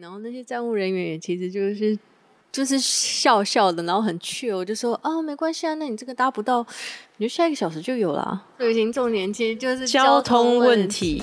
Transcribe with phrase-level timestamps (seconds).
[0.00, 1.98] 然后那些站务人员也其实就是
[2.52, 6.66] 就是笑笑的，然后很趣，我就说啊，没关系啊，那你这个搭不到，
[7.16, 8.44] 你就下一个小时就有了。
[8.58, 11.22] 旅行重点其实就是交通问问题。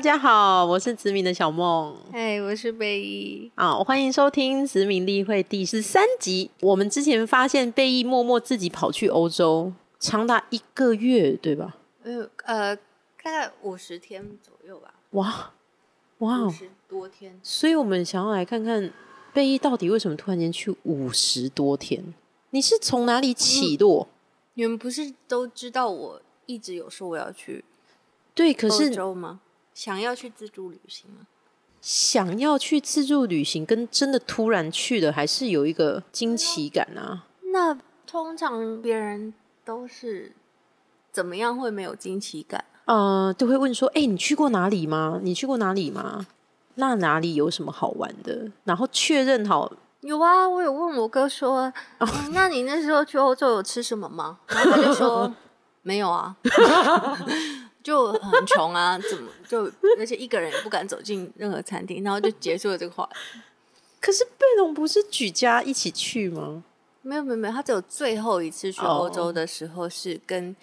[0.00, 6.50] 大家好，我是子敏的小梦哎，我是贝伊，啊，欢迎收听子敏例会第十三集。
[6.62, 11.76] 我们之前发现贝伊默默自己跑去欧洲，长达一个月，对吧？
[12.02, 12.82] 呃呃，大
[13.24, 15.52] 概五十天左右吧，哇
[16.20, 16.46] 哇哦！
[16.46, 17.38] 五十多天。
[17.42, 18.90] 所以我们想要来看看
[19.34, 22.02] 贝伊到底为什么突然间去五十多天？
[22.48, 24.08] 你是从哪里起落？
[24.54, 27.62] 你们不是都知道我一直有说我要去
[28.34, 29.40] 对，可欧是洲吗？
[29.82, 31.26] 想要去自助旅行吗？
[31.80, 37.24] 想要去自助旅行，跟真的突然去的，还是有一个惊奇感啊。
[37.50, 37.74] 那
[38.06, 39.32] 通常别人
[39.64, 40.32] 都是
[41.10, 42.62] 怎么样会没有惊奇感？
[42.84, 45.18] 呃，都会问说：“哎、你去过哪里吗？
[45.22, 46.26] 你去过哪里吗？
[46.74, 54.40] 那哪里有什么好玩的？”然后确认好，有啊，我有问我哥说，嗯 那你那时候去欧洲有吃什么吗？
[54.48, 55.34] 然后他就说
[55.80, 56.36] 没有啊，
[57.90, 59.64] 就很穷啊，怎么就
[59.98, 63.40] 而且一个人也不敢走进任何餐厅，然后就结束了这个话题。
[64.00, 66.62] 可是贝隆不是举家一起去吗？
[67.02, 70.54] 没有没有没有，他只有最后一次去哦欧洲的时候是跟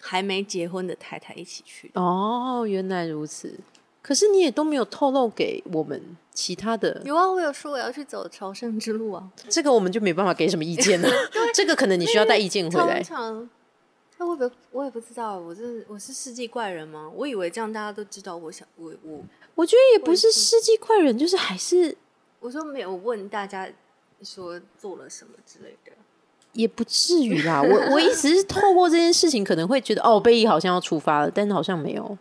[0.00, 2.00] 还没结婚的太太一起去的。
[2.00, 3.58] 哦，原来如此。
[4.00, 9.30] 可是你也都没有透露给我们其他的有啊，我有说我要去走朝圣之路啊。
[9.48, 11.08] 这个我们就没办法给什么意见了。
[11.54, 13.04] 这个可能你需要带意见回来通。
[13.04, 13.50] 常，
[14.22, 17.10] 那会不会我也不知道，我这我是世纪怪人吗？
[17.12, 19.20] 我以为这样大家都知道我想我我
[19.56, 21.96] 我觉得也不是世纪怪人，就是还是
[22.38, 23.68] 我说没有问大家
[24.22, 25.90] 说做了什么之类的。
[26.52, 27.60] 也不至于啦。
[27.62, 32.16] 我我意思是透过这件事情，可能会觉得哦，贝伊好像要出发了，但是好像没有，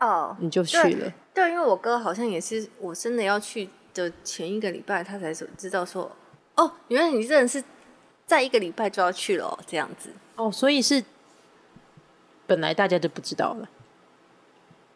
[0.00, 1.10] 哦，你就去了。
[1.32, 6.10] 对，因为我哥好像也是我真的要去的前一个礼拜，他才知道说，
[6.56, 7.62] 哦，原来你真的是
[8.26, 10.10] 在一个礼拜就要去了、哦，这样子。
[10.40, 11.04] 哦，所以是
[12.46, 13.68] 本来大家就不知道了。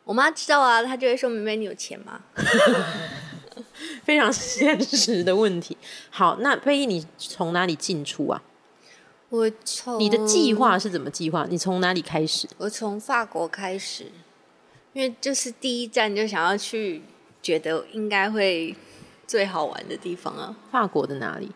[0.04, 2.22] 我妈知道啊，她就会说：“妹妹，你有钱吗
[4.04, 5.76] 非常现实的问题。
[6.08, 8.42] 好，那贝伊，你从哪里进出啊？？”
[9.28, 11.46] 我从你的计，划是怎么计划？
[11.50, 12.48] 你从哪里开始？
[12.56, 14.10] 我从法国开始，
[14.94, 17.02] 因为就是第一站就想要去，
[17.42, 18.74] 觉得应该会
[19.26, 21.52] 最好玩的地方啊，法国的哪里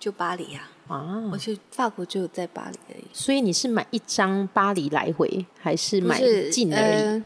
[0.00, 0.72] 就巴黎啊。
[0.90, 1.38] 啊我？
[1.38, 6.20] 去法国就在巴黎而已，所以你是买一张巴黎来回，还是买
[6.50, 7.02] 近而已？
[7.02, 7.24] 呃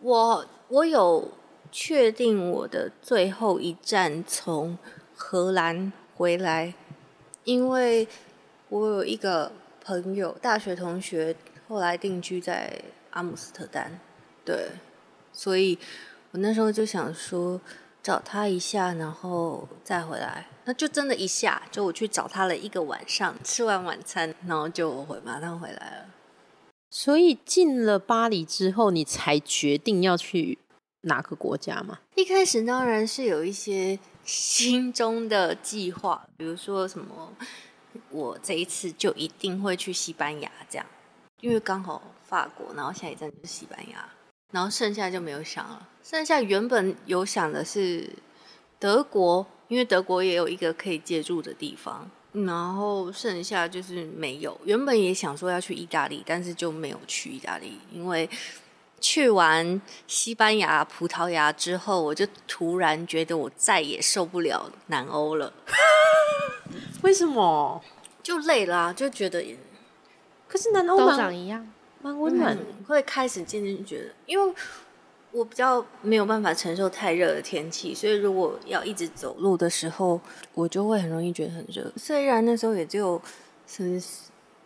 [0.00, 1.28] 我我有
[1.72, 4.78] 确定我的最后一站从
[5.16, 6.72] 荷兰回来，
[7.44, 8.06] 因为
[8.68, 9.50] 我有一个
[9.84, 11.34] 朋友，大学同学，
[11.66, 13.90] 后来定居在阿姆斯特丹，
[14.44, 14.68] 对，
[15.32, 15.76] 所以
[16.30, 17.60] 我那时候就想说
[18.02, 20.46] 找他一下，然后再回来。
[20.68, 26.06] 那就真的一下，就我去找他了一个晚上，吃完晚餐，然后就回马上回来了。
[26.90, 30.58] 所以进了巴黎之后，你才决定要去
[31.00, 32.00] 哪个国家吗？
[32.16, 37.32] 一开始当然是有一些心中的计划，比如说什么，
[38.10, 40.86] 我这一次就一定会去西班牙这样，
[41.40, 44.06] 因为刚好法国，然后下一站就是西班牙，
[44.52, 45.88] 然后剩下就没有想了。
[46.04, 48.10] 剩下原本有想的是
[48.78, 52.10] 德国，因为德国也有一个可以借住的地方。
[52.32, 58.28] 然后剩下就是没有，原本也想说要去意大利，但是就没有去意大利，因为
[59.00, 65.52] 去完西班牙、葡萄牙之后，我就突然觉得我再也受不了南欧了，
[67.02, 67.82] 为什么？
[68.22, 69.42] 就累啦、就觉得
[70.46, 71.66] 可是南欧都长一样。
[72.02, 74.54] 蛮温暖会开始渐渐觉得，因为
[75.38, 80.20] 我比较没有办法承受太热的天气，所以如果要一直走路的时候，
[80.52, 81.92] 我就会很容易觉得很热。
[81.96, 83.22] 虽然那时候也只有
[83.64, 84.00] 是，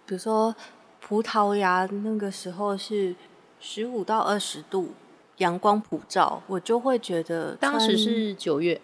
[0.07, 0.55] 比如说
[0.99, 3.15] 葡萄牙那个时候是
[3.61, 4.95] 十五到二十度，
[5.37, 8.81] 阳光普照，我就会觉得当时是九月，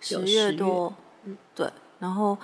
[0.00, 0.94] 十有10月多，
[1.24, 2.38] 嗯，对，然后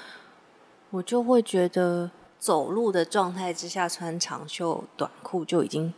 [0.91, 5.94] 我就会觉得走路的状态之下穿长袖短裤就已经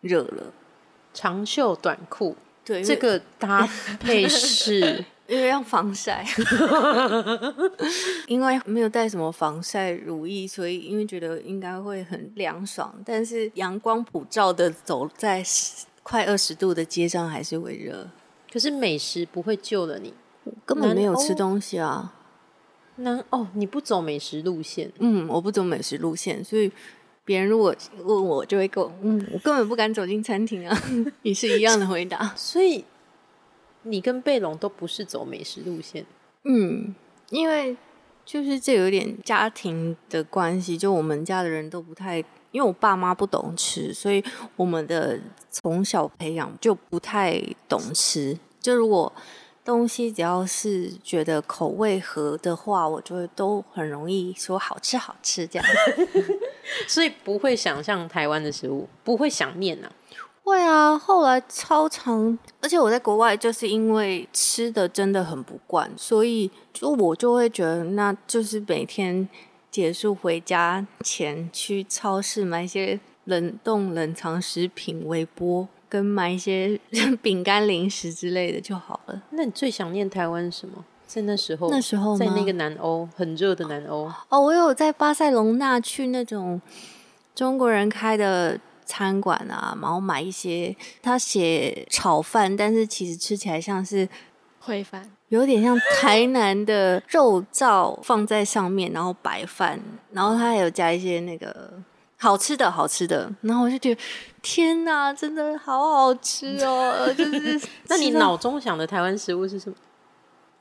[0.00, 0.44] 热了。
[1.14, 3.66] 长袖短裤，对，这个搭
[3.98, 6.22] 配是 因为要防晒，
[8.28, 15.42] 因为没有带什么防晒乳液，所以因为觉得应该会很凉爽，但是阳光普照的走在
[16.02, 18.06] 快二十度的街上还是会热。
[18.52, 20.12] 可是美食不会救了你。
[20.66, 22.12] 根本没有吃东西啊。
[22.96, 26.70] 南哦，你不走美食路线，嗯，我不走美食路线，所以
[27.24, 30.82] 别人如果问我，就会跟我，嗯，我根本不敢走进餐厅啊，
[31.22, 32.32] 也是一样的回答。
[32.36, 32.84] 所以
[33.82, 36.04] 你跟贝龙都不是走美食路线。
[36.44, 36.94] 嗯，
[37.30, 37.76] 因为
[38.24, 42.18] 就是这有点家庭的关系，就我们家的人都不太，
[42.50, 44.22] 因为我爸妈不懂吃，所以
[44.56, 45.18] 我们的
[45.50, 48.38] 从小培养就不太懂吃。
[48.60, 49.10] 就如果
[49.64, 55.66] 东西只要是觉得口味合的话，我就会都很容易说好吃好吃这样。
[56.88, 59.90] 所以不会想象台湾的食物，不会想念啊、
[60.42, 69.28] 会啊，后来超常，而且我在国外就是因为吃的真的很不惯，所以就我就会觉得，那就是每天
[69.70, 76.78] 结束回家前去超市买一些冷冻冷藏食品、微波，跟买一些
[77.22, 79.22] 饼干、零食之类的就好了。
[79.30, 80.84] 那你最想念台湾什么？
[81.14, 86.60] 在那时候，那时候吗在那个南欧很热的南欧，哦，我有在巴塞隆纳去那种
[87.36, 94.08] 中国人开的餐馆啊，然后买一些他写炒饭，但是其实吃起来像是
[94.66, 99.78] 烩饭，有点像台南的肉燥放在上面，然后白饭，
[100.10, 101.74] 然后他还有加一些那个
[102.16, 104.00] 好吃的好吃的，然后我就觉得
[104.42, 107.14] 天哪，真的好好吃哦！
[107.14, 109.76] 就是 那你脑中想的台湾食物是什么？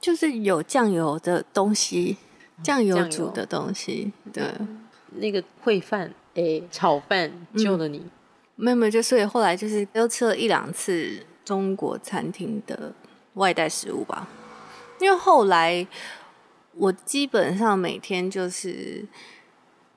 [0.04, 2.18] 就是有酱油的东西，
[2.62, 4.44] 酱油煮的东西，对。
[5.16, 8.04] 那个烩饭，哎、炒饭救了你。
[8.58, 12.92] 没有没有，就所以后来就是又吃了一两次中国餐厅的
[13.36, 14.28] 外带食物吧，
[15.00, 15.88] 因为后来
[16.74, 19.06] 我基本上每天就是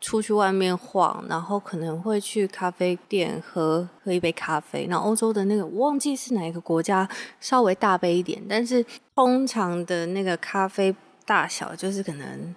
[0.06, 4.86] 出去外面晃，然后可能会去咖啡店喝喝一杯咖啡。
[4.86, 7.08] 那欧洲的那个我忘记是哪一个国家
[7.40, 8.86] 稍微大杯一点，但是
[9.16, 10.94] 通常的那个咖啡
[11.24, 12.54] 大小就是可能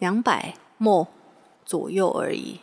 [0.00, 1.06] 两百沫
[1.64, 2.58] 左右而已，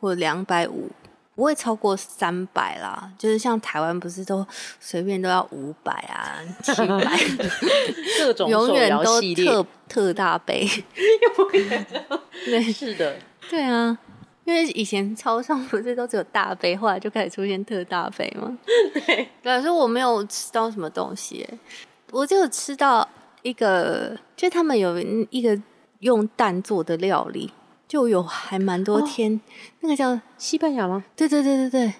[0.00, 0.90] 或两百五。
[1.36, 4.46] 不会超过三百啦，就是像台湾不是都
[4.78, 7.18] 随便都要五百啊、七百，
[8.22, 10.64] 各种 永远都特特大杯。
[12.46, 13.16] 对是的，
[13.50, 13.96] 对啊，
[14.44, 18.56] 因为以前超商不是都只有大杯，后来就开始出现特大杯吗？
[19.06, 21.58] 对，对，所以我没有吃到什么东西耶，
[22.10, 23.08] 我就有吃到
[23.42, 24.98] 一个，就他们有
[25.30, 25.60] 一个
[26.00, 27.52] 用蛋做的料理，
[27.86, 29.40] 就有还蛮多天，
[29.80, 31.04] 那个叫西班牙吗？
[31.16, 31.94] 对对对对对。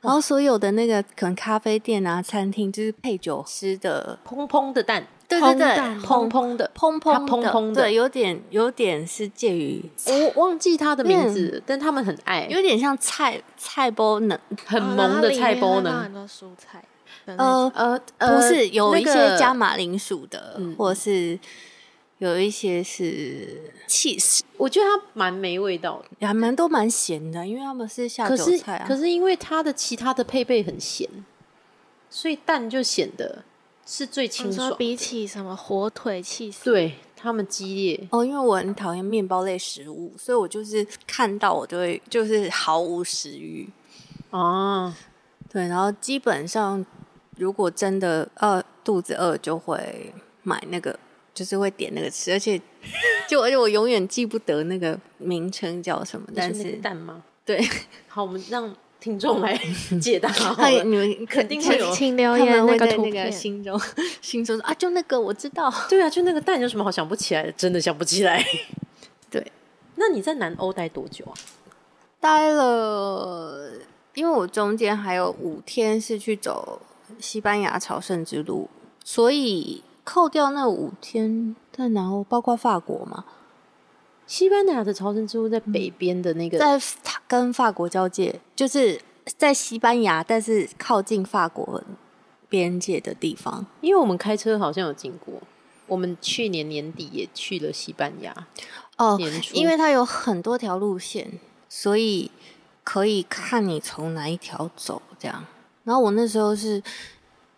[0.00, 5.66] 然后所有的那个可能咖啡店啊、餐厅，就是配酒吃的，砰砰的蛋，对对对。
[6.02, 7.82] 砰砰的，砰它砰砰砰的。
[7.82, 16.12] 对，有点有点是介于，我忘记它的名字，但他们很爱，有点像菜菜包呢，很哦萌的菜包呢很。
[16.14, 16.82] 多蔬菜
[17.26, 21.38] 呃，呃，呃不是有一些加马铃薯的，嗯或者是
[22.18, 28.86] 有一些是 cheese，我觉得它蛮没味道的，还蛮都蛮咸的，因为他们是下酒菜啊。
[28.88, 31.06] 可是因为它的其他的配备很咸，
[32.08, 33.44] 所以蛋就显得
[33.90, 34.66] 是最清爽。
[34.66, 43.66] 你说比起什么火腿、气死，对他们激烈，哦，因为我很讨厌面包类食物，所以我就是看到我就会就是毫无食欲。
[44.30, 44.94] 哦，
[45.50, 46.84] 对，然后基本上
[47.38, 50.96] 如果真的饿肚子饿，就会买那个，
[51.32, 52.60] 就是会点那个吃，而且
[53.26, 57.24] 就而且我永远记不得那个名称叫什么，但是蛋吗？
[57.44, 57.66] 对，
[58.06, 59.56] 好，我们让听众来
[60.00, 60.28] 解答。
[60.84, 63.30] 你们肯定会有请留他们言那个个图片。
[63.30, 63.80] 心中
[64.20, 65.72] 心中说啊，就那个我知道。
[65.88, 67.52] 对啊，就那个蛋有什么好想不起来的？
[67.52, 68.44] 真的想不起来。
[69.30, 69.52] 对，
[69.96, 71.34] 那你在南欧待多久啊？
[72.20, 73.70] 待了，
[74.14, 76.82] 因为我中间还有五天是去走
[77.20, 78.68] 西班牙朝圣之路，
[79.04, 83.24] 所以扣掉那五天在南欧，包括法国嘛，
[84.28, 86.80] 西班牙的朝圣之路在北边的那个，在
[87.26, 91.82] 跟法国交界，就是在西班牙，但是靠近法国
[92.48, 93.66] 边界的地方。
[93.80, 95.34] 因为我们开车好像有经过。
[95.86, 98.46] 我们去年年底也去了西班牙，
[98.98, 99.18] 哦
[99.54, 102.30] 因为它有很多条路线，所以
[102.84, 105.46] 可以看你从哪一条走这样。
[105.84, 106.82] 然后我那时候是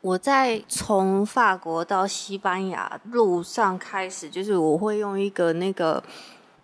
[0.00, 6.00] 我在从法国到西班牙路上开始，就是我会用一个那个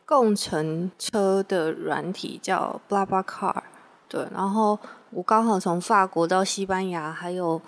[0.06, 3.62] 共乘车的软体叫 BlaBlaCar，
[4.08, 4.78] 对，然后
[5.10, 7.60] 我刚好从法国到西班牙，还有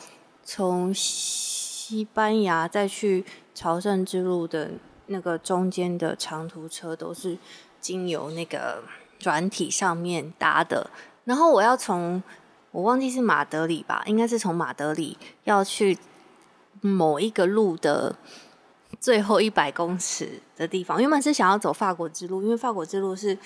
[0.45, 4.71] 从西班牙再去朝圣之路的
[5.07, 7.37] 那个中间的长途车都是
[7.81, 8.85] 经由那个
[9.25, 10.89] 软体上面搭的。
[11.25, 12.23] 然后我要从
[12.71, 15.99] 我忘记是马德里吧，应该是从马德里要去
[16.81, 18.15] 某一个路的
[19.01, 21.01] 最后一百公尺的地方。
[21.01, 23.37] 原本是想要走法国之路，因为法国之路是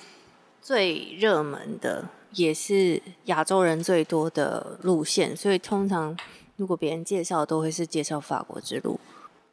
[0.60, 6.16] 最热门的，也是亚洲人最多的路线，所以通常
[6.56, 8.98] 如果别人介绍，都会是介绍法国之路。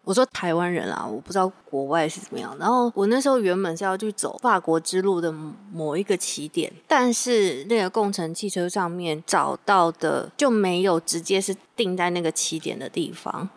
[0.06, 2.56] 我说台湾人啊，我不知道国外是怎么样。
[2.58, 5.32] 然后我那时候原本是要去走法国之路的
[5.72, 13.48] 某一个起点，但是那个共乘汽车上面找到的就没有直接是定在那个起点的地方。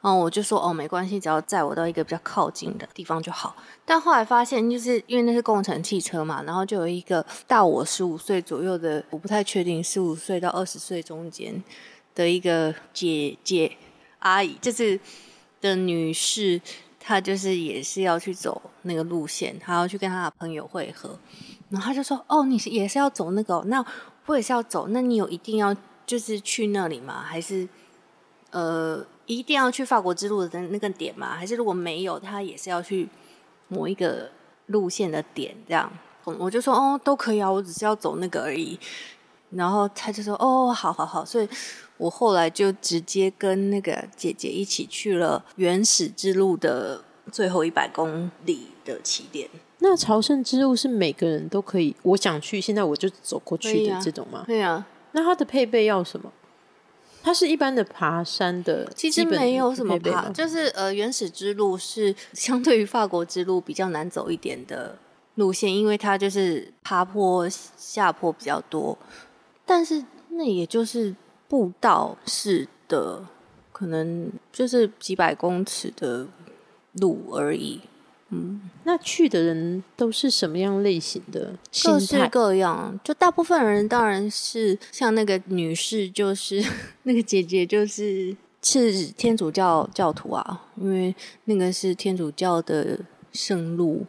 [0.00, 3.56] 然后我就说哦，没关系，只要载我到一个比较靠近的地方就好。
[3.84, 11.62] 但后来发现，就是因为那是共乘汽车嘛，然后就有一个大我十五岁左右的，我不太确定十五岁到二十岁中间
[12.14, 13.76] 的一个姐姐
[14.20, 15.00] 阿姨，就是。
[15.60, 16.60] 的女士，
[17.00, 21.18] 她就是也是要去走那个路线，她要去跟她的朋友会合，
[21.68, 23.60] 然后她就说：“哦，你是也是要走那个？
[23.66, 23.84] 那
[24.26, 24.86] 我也是要走。
[24.90, 25.74] 那你有一定要
[26.06, 27.24] 就是去那里吗？
[27.26, 27.68] 还是
[28.52, 31.36] 呃一定要去法国之路的那个点吗？
[31.36, 33.08] 还是如果没有，他也是要去
[33.68, 34.28] 某一个
[34.66, 35.54] 路线的点？
[35.68, 35.88] 这样，
[36.24, 38.76] 我就说哦，都可以啊，我只是要走那个而已。
[39.50, 41.48] 然后他就说：哦，好好好，所以。”
[41.98, 49.50] 我后来就直接跟那个姐姐一起去了原始之路的最后一百公里的起点。
[49.80, 54.44] 那朝圣之路是每个人都可以，我想去，现在我就走过去的这种吗？
[54.46, 54.86] 对啊。
[55.10, 56.32] 那它的配备要什么？
[57.28, 64.96] 它是一般的爬山的，其实没有什么爬，就是呃，原始之路是相对于法国之路比较难走一点的
[65.34, 68.96] 路线，因为它就是爬坡下坡比较多，
[69.66, 71.14] 但是那也就是。
[71.50, 73.24] 步道式的，
[73.72, 76.26] 可能就是几百公尺的
[77.00, 77.80] 路而已。
[78.30, 81.54] 嗯，那去的人都是什么样类型的？
[81.82, 82.98] 各式各样。
[83.02, 86.62] 就大部分人当然是像那个女士，就是
[87.04, 93.00] 那个姐姐，就是是天主教教徒啊，因为那个是天主教的
[93.32, 94.04] 圣路。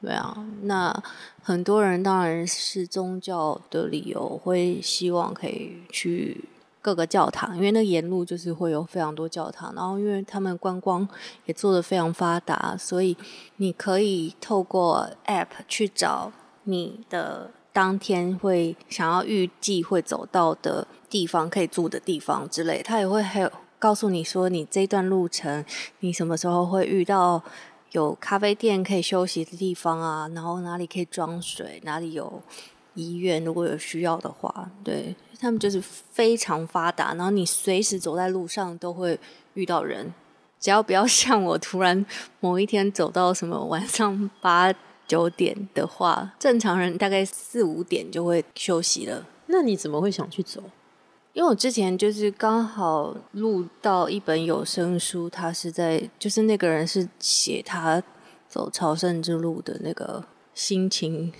[0.00, 1.02] 对啊，那
[1.42, 6.44] 很多人当然是宗教的理由，会希望可以去。
[6.84, 11.08] 各个教堂，因为那沿路就是会有非常多教堂，然后因为他们观光
[11.46, 13.16] 也做的非常发达，所以
[13.56, 16.30] 你可以透过 App 去找
[16.64, 25.64] 你的当天会想要预计会走到的地方，可以住的地方之类，他也会还有告诉你说你这段路程
[26.00, 27.42] 你什么时候会遇到
[27.92, 32.42] 有咖啡店可以休息的地方啊，然后哪里可以装水，哪里有
[32.92, 35.16] 医院，如果有需要的话，对。
[35.44, 39.18] 他们就是非常发达，然后你随时走在路上都会
[39.52, 40.14] 遇到人，
[40.58, 42.04] 只要不要 像我突然
[42.40, 44.72] 某一天走到什么晚上八
[45.06, 49.26] 九点的话，正常人大概四五点就会休息了。
[49.48, 50.62] 那你怎么会想去走？
[51.34, 58.02] 因为我之前就是刚好录到一本有声书，他是在就是那个人是写他
[58.48, 60.24] 走朝圣之路的那个
[60.54, 61.30] 心情。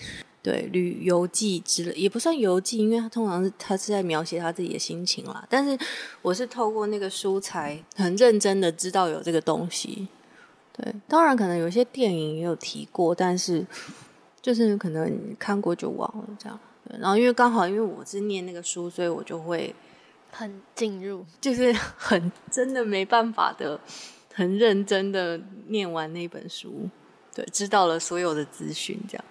[0.44, 5.42] 对旅游记之类也不算游记，因为他通常是他是在描写他自己的心情啦。
[5.48, 5.76] 但是
[6.20, 10.06] 我是透过那个书才很认真的知道有这个东西。
[10.76, 13.66] 对，当然可能有些电影也有提过，但是
[14.42, 16.60] 就是可能看过就忘了这样。
[16.98, 19.74] 然后因为刚好因为我是念那个书，所以我就会
[20.30, 23.80] 很进入，就是很真的没办法的，
[24.34, 26.90] 很认真的念完那本书，
[27.34, 29.24] 对，知道了所有的资讯这样。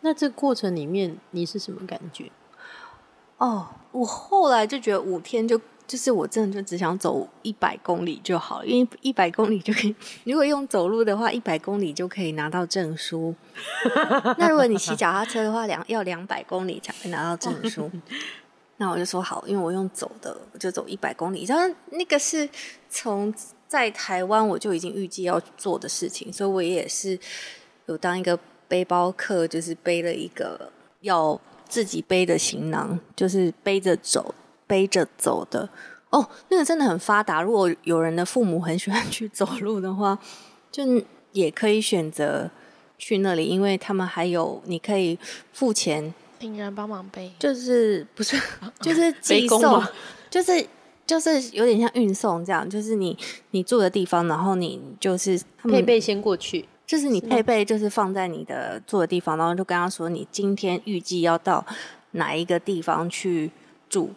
[0.00, 2.30] 那这过程里面你是什么感觉？
[3.38, 9.94] 哦，我后来就觉得五天就就是我真的就只想走一百公里就好，因为一百公里就可以。
[10.24, 13.34] 如果用走路的话，一百公里就可以拿到证书。
[14.38, 17.90] 那如果你骑脚踏车的话，两要两百公里才会拿到证书。
[18.78, 21.44] 那我就说好，因为我用走的，我就走一百公里。
[21.44, 22.48] 然后那个是
[22.90, 23.32] 从
[23.66, 27.18] 在台湾我就已经预计要做的事情，所以我也是
[27.86, 28.38] 有当一个。
[28.68, 30.70] 背包客就是背了一个
[31.00, 34.34] 要自己背的行囊，就是背着走、
[34.66, 35.68] 背着走的。
[36.10, 37.42] 哦，那个真的很发达。
[37.42, 40.18] 如果有人的父母很喜欢去走路的话，
[40.70, 40.82] 就
[41.32, 42.50] 也可以选择
[42.96, 45.18] 去那里，因为他们还有你可以
[45.52, 48.40] 付钱，请人帮忙背，就是不是
[48.80, 49.82] 就是寄送，
[50.30, 50.66] 就是
[51.06, 53.16] 就是有点像运送这样，就是你
[53.50, 56.66] 你住的地方，然后你就是配备先过去。
[56.88, 61.62] 就是你配备，就是放在你的住的地方，然后就跟他说你今天预计要到
[62.12, 63.50] 哪一个地方去
[63.90, 64.12] 住，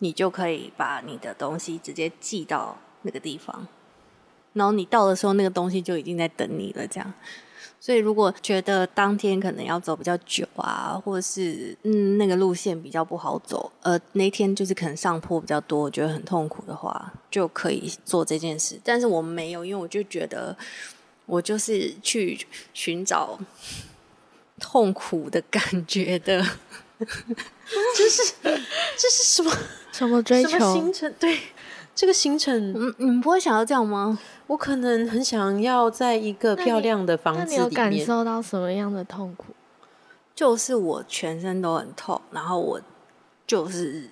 [0.00, 3.66] 你就可以把你的东西直接寄到那个地方，
[4.52, 6.86] 然后你到的时候，那个东西就已经在等你了。
[6.86, 7.10] 这样，
[7.80, 18.78] 所以如果觉得当天可能要走比较久啊，或者是嗯那个路线比较不好走，呃那天就是可能上坡比较多，我觉得很痛苦的话，就可以做这件事。
[18.84, 20.54] 但是我没有，因为我就觉得。
[21.30, 23.38] 我就是去寻找
[24.58, 26.44] 痛苦的感觉的。
[26.98, 28.08] 这
[29.08, 29.50] 是什么
[29.92, 30.92] 什么追什么求行？
[30.92, 31.14] 程？
[31.18, 31.38] 对，
[31.94, 34.18] 这个行程，嗯，你们不会想要这样吗？
[34.48, 37.96] 我可能很想要在一个漂亮的房子你有感。
[38.00, 39.54] 受到什么样的痛苦？
[40.34, 42.80] 就是我全身都很痛，然后我
[43.46, 44.10] 就是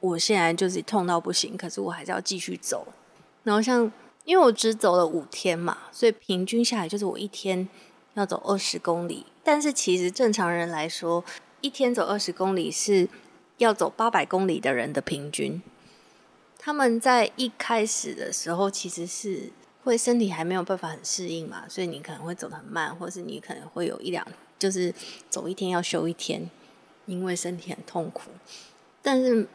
[0.00, 2.86] 我现在就是痛到不行，可是我还是要继续走。
[3.42, 3.90] 然后像
[4.30, 7.68] 因为我只走了五天嘛，所以平均下来就是我一天
[8.14, 9.26] 要走二十公里。
[9.42, 11.24] 但是其实正常人来说，
[11.60, 13.08] 一天走二十公里是
[13.58, 15.60] 要走八百公里的人的平均。
[16.56, 19.50] 他们在一开始的时候其实是
[19.82, 24.24] 会身体还没有办法很适应嘛，所以你可能会走得很慢，或是你可能会有一两
[24.60, 24.94] 就是
[25.28, 26.48] 走一天要休一天，
[27.06, 28.30] 因为身体很痛苦。
[29.02, 29.48] 但是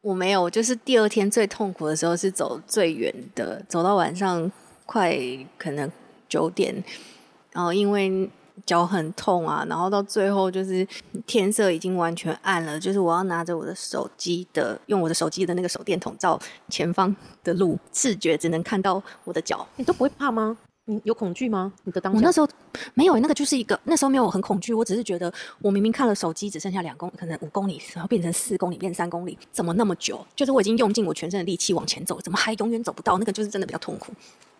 [0.00, 4.50] 我没有，就是第二天最痛苦的时候是走最远的，走到晚上
[4.86, 5.18] 快
[5.58, 5.90] 可能
[6.28, 6.82] 九点，
[7.52, 8.30] 然后因为
[8.64, 10.86] 脚很痛啊，然后到最后就是
[11.26, 16.38] 天色已经完全暗了，就是我要拿着我的手机的，用我的手机的那个手电筒照
[16.68, 20.56] 前方的路，视觉只能看到我的脚，你都不会怕吗？
[20.90, 21.70] 你有恐惧吗？
[21.84, 22.48] 你的当下我那时候
[22.94, 25.30] 没有，那个就是一个那时候没有很恐惧，我只是觉得
[25.60, 30.26] 我明明看了手机只剩下两公，可能五公里，然后变成四公里，变三公里，怎么那么久？
[30.34, 33.18] 就是我已经用尽我全身的力气往前走，怎么还永远走不到？
[33.18, 34.12] 那个就是真的比较痛苦。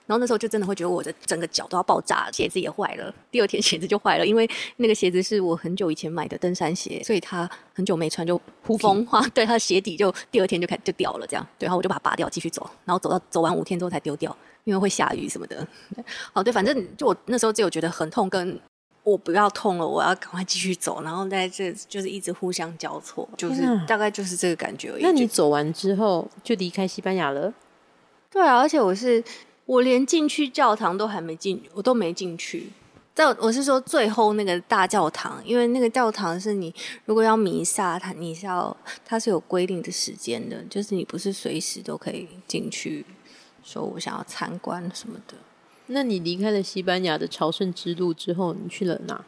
[0.06, 14.34] 然后那时候就真的会觉得我的整个脚都要爆炸，鞋子也坏了，第二天 鞋子就坏了，因为那个鞋子是我很久以前买的登山鞋，所以它很久没穿就呼风化， 对它的鞋底就第二天就开就掉了，这样，对，然后我就把它拔掉，继续走，然后走到走完五天之后才丢掉，
[14.68, 15.66] 因为会下雨什么的。
[16.34, 18.60] 哦，对，反正就我那时候只有觉得很痛，跟
[19.02, 25.02] 我不要痛了，我要赶快继续走，然后在这就是一直互相交错，就是大概就是这个感觉而已。
[25.02, 27.54] 那你走完之后就离开西班牙了？
[28.30, 29.24] 对啊，而且我是
[29.64, 32.68] 我连进去教堂都还没进，我都没进去。
[33.14, 36.72] 在我是说最后那个大教堂，因为那个教堂是你
[37.04, 43.04] 如果要弥撒，它你是要它是有规定的时间的，就是你不是随时都可以进去，
[43.68, 45.34] 说我想要参观什么的。
[45.88, 49.24] 那你离开了西班牙的朝圣之路之后，你去了哪？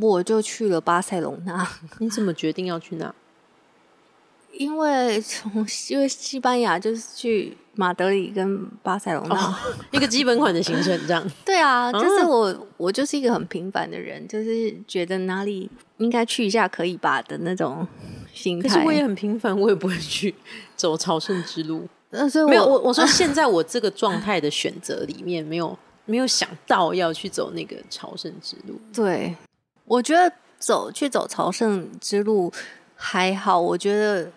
[0.00, 1.66] 我就去了巴塞隆纳，
[1.98, 3.14] 你怎么决定要去那？
[4.52, 9.58] 因为从因为西班牙就是去马德里跟巴塞隆纳，
[9.92, 11.24] 一个基本款的行程这样。
[11.44, 17.86] 对啊，就是嗯我我就是一个很平凡的人，就是觉得哪里应该去一下可以吧的那种
[18.32, 18.68] 心态。
[18.68, 20.34] 可是我也很平凡，我也不会去
[20.76, 21.88] 走朝圣之路。
[22.10, 28.80] 呃，所以没有，我我我说现在我这个状态的选择里面，没有没有想到要去走那个朝圣之路。
[28.92, 29.36] 对，
[29.84, 32.52] 我觉得走去走朝圣之路
[32.96, 34.30] 还好，我觉得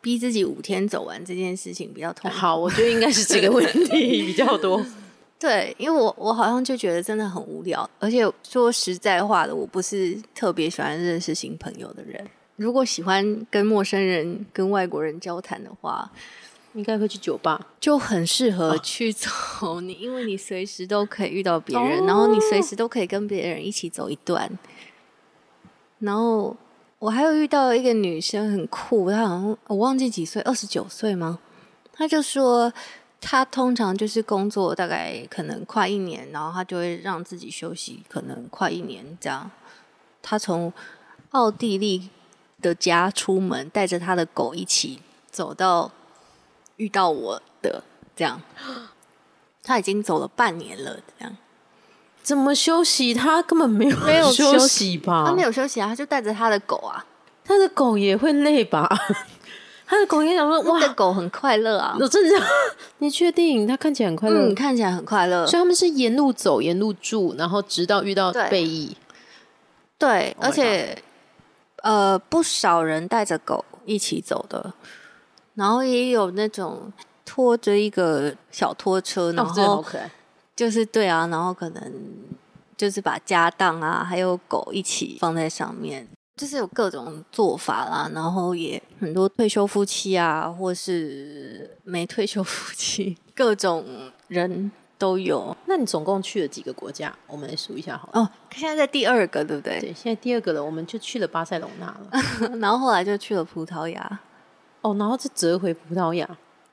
[0.00, 2.36] 逼自己五天走完这件事情比较痛苦。
[2.36, 3.88] 好，我觉得应该是这个问题
[4.26, 4.84] 比较多。
[5.40, 12.24] 对，因为我我好像就觉得真的很无聊，而且说实在话的，我不是特别喜欢认识新朋友的人。
[12.56, 16.10] 如果喜欢跟陌生人、跟外国人交谈的话，
[16.74, 17.66] 应该会去酒吧。
[17.80, 24.50] 就很适合哦去走你， 因为你随时都可以遇到别人，然后你随时都可以跟别人一起走一段。
[25.98, 26.56] 然后
[26.98, 31.38] 我还有遇到一个女生很酷，她好像我忘记几岁，二十九岁吗？
[31.92, 32.72] 她就说
[33.20, 39.50] 她通常就是工作大概可能快一年，然后她就会让自己休息，可能快一年这样。
[40.22, 40.72] 她从
[41.30, 42.08] 奥地利
[42.62, 45.00] 的家出门，带着她的狗一起
[45.30, 45.90] 走到
[46.78, 47.84] 遇到我的
[48.16, 48.40] 这样。
[49.62, 51.36] 他已经走了半年了，这样。
[52.22, 53.12] 怎么休息？
[53.14, 55.24] 他根本没有没有休休息吧？
[55.26, 57.04] 他没有休息啊，他就带着他的狗啊。
[57.44, 58.88] 他的狗也会累吧？
[59.86, 62.46] 他的狗也想说那个哇，狗很快乐啊，我真的，
[62.98, 63.66] 你确定？
[63.66, 65.60] 他看起来很快乐，嗯，看起来很快乐所以。
[65.60, 68.94] 他们是沿路走，沿路住，然后直到遇到对贝义。
[69.96, 71.02] 对，Oh 而且
[71.82, 74.74] 呃，不少人带着狗一起走的，
[75.58, 76.92] 然后也有那种
[77.24, 80.08] 拖着一个小拖车，然哦，真的好后可爱。
[80.54, 81.92] 就是对啊，然后可能
[82.76, 86.06] 就是把家当啊，还有狗一起放在上面。
[86.36, 93.84] 就是有各种做法啦，然后也很多退休夫妻啊，或是没退休夫妻，各种
[94.28, 95.56] 人都有。
[95.66, 97.12] 那你总共去了几个国家？
[97.26, 98.20] 我们来数一下好了。
[98.20, 99.80] 哦，现在在第二个，对不对？
[99.80, 102.08] 对，现在第二个了，我们就去了巴塞隆纳了。
[102.60, 104.20] 然后后来就去了葡萄牙，
[104.82, 106.28] 哦，然后再折回葡萄牙。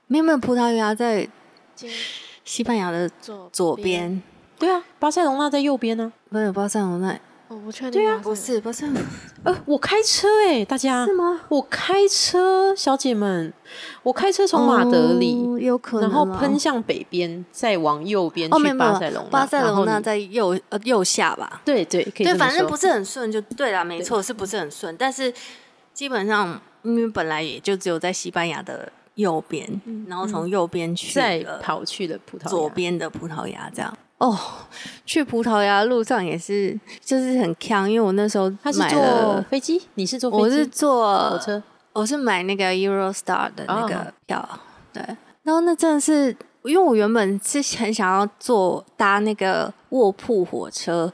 [0.08, 1.28] 没有没有，葡萄牙在
[2.44, 4.22] 西班牙的左左边，
[4.60, 8.86] 对啊，巴塞隆纳在右边呢、没有巴塞罗那，我我不确定对啊，不是巴塞
[9.44, 11.06] 呃，我开车哎、大家。
[11.06, 11.42] 是吗？
[11.50, 13.52] 我开车，小姐们，
[14.04, 19.30] 我开车从马德里，哦有可能然后啊喷向北边，再往右边去巴塞隆纳。
[19.30, 21.62] 巴塞隆然后你纳在右呃右下吧？
[21.64, 24.96] 对对，可以对，反正不是很顺，就对啦，没错，是不是很顺？
[24.98, 25.34] 但是
[25.94, 29.68] 基本上，因为本来也就只有在西班牙的右边，
[30.08, 33.98] 然后从右边去再跑去的葡萄牙左边的葡萄牙，这样。
[34.18, 34.38] 哦，
[35.06, 40.42] 去葡萄牙路上也是，就是很呛，因为我那时候他是买坐了，飞机，你是坐飞机？
[40.44, 41.62] 我是坐火车。
[41.92, 44.60] 我是买那个 Eurostar 的那哦个票，
[44.92, 45.02] 对，
[45.44, 51.10] 然后那真的是，因为我原本是很想要坐搭那个卧铺火车，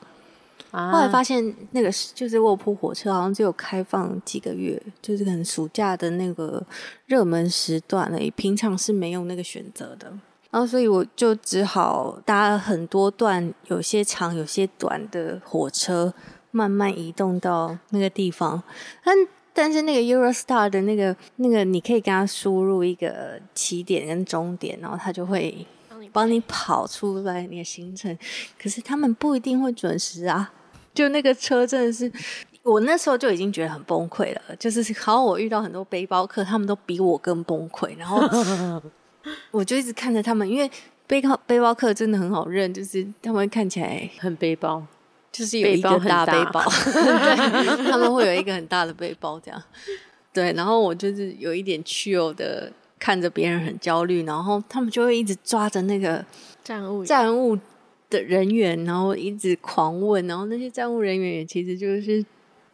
[0.72, 6.66] 啊后来发现那个就是卧铺火车好像只有开放几个月，就是可能暑假的那个
[7.06, 10.12] 热门时段而已，平常是没有那个选择的。
[10.50, 16.14] 然后所以我就只好搭了很多段，有些长有些短的火车，
[16.52, 18.62] 慢慢移动到那个地方。
[19.04, 19.16] 但
[19.54, 25.66] 但是那个 Eurostar 的那个那个，你可以跟他输入一个起点跟终点，然后他就会
[26.12, 28.18] 帮你跑出来你的行程，
[28.62, 30.52] 可是他们不一定会准时啊。
[30.94, 32.12] 就那个车真的是，
[32.64, 34.42] 我那时候就已经觉得很崩溃了。
[34.60, 38.22] 就是好像我遇到很多背包客，他们都比我更崩溃，然后
[39.52, 40.70] 我就一直看着他们，因为
[41.08, 44.84] 背包背包客真的很好认，就是他们看起来很背包，
[45.32, 49.62] 就是有一个大大背包，对， 他们会有一个很大的背包这样。
[50.34, 56.24] 对，然后我就是有一点趣有的看着别人很焦虑，然后他们就会一直抓着那个
[56.64, 57.58] 站务员站务
[58.12, 62.24] 的人员，然后一直狂问，然后那些站务人员也其实就是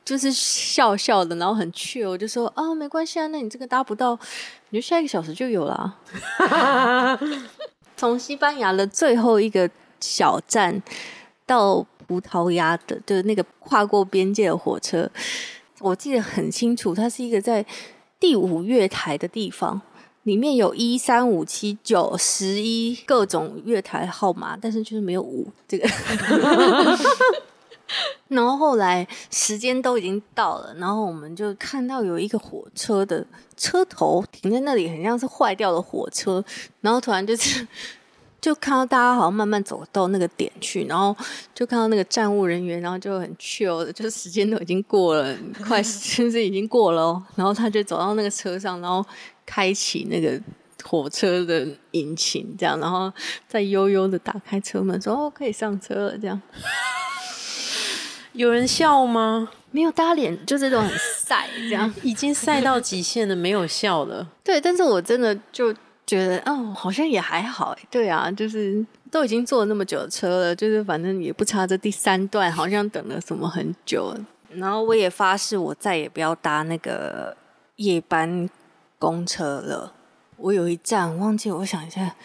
[0.04, 4.19] 就是笑笑的，然后很趣我，就说啊没关系啊，那你这个搭不到，
[4.71, 5.95] 你就下一个小时就有了
[6.39, 7.19] 啊。
[7.95, 9.69] 从西班牙的最后一个
[10.00, 10.82] 小站
[11.45, 15.10] 到葡萄牙的就是那个跨过边界的火车，
[15.80, 17.65] 我记得很清楚，它是一个在
[18.19, 19.82] 第五月台的地方。
[20.27, 25.87] 里面有一三五七九十一各种月台号码，但是就是没有五这个。
[28.27, 36.43] 然后后来时间都已经到了，然后我们就看到有一个火车的车头停在那里，很像是坏掉的火车。
[36.81, 37.65] 然后突然就是
[38.41, 41.15] 就看到大家好像慢慢走到那个点去，然后
[41.55, 45.33] 就看到那个站务人员，然后就很 chill 的，就是时间都已经过了，
[45.65, 47.23] 快甚至 已经过了哦。
[47.35, 49.05] 然后他就走到那个车上，然后
[49.47, 50.39] 开启那个
[50.83, 53.12] 火车的引擎，这样，然后
[53.47, 56.39] 再悠悠的打开车门，说：“哦，可以上车了。”这样
[58.33, 59.49] 有人笑吗？
[59.71, 60.91] 没有搭脸，就这种很
[61.25, 61.91] 晒这样。
[62.03, 64.27] 已经晒到极限了，没有笑了。
[64.43, 65.73] 对，但是我真的就
[66.05, 67.83] 觉得，哦，好像也还好哎。
[67.89, 74.15] 对啊，就是都已经坐了那么久的车了，就是反正也不差这第三段，好像等了什么很久。
[74.51, 77.36] 然后我也发誓，我再也不要搭那个
[77.77, 78.49] 夜班
[78.99, 79.93] 公车了。
[80.38, 82.15] 我有一站忘记，我想一下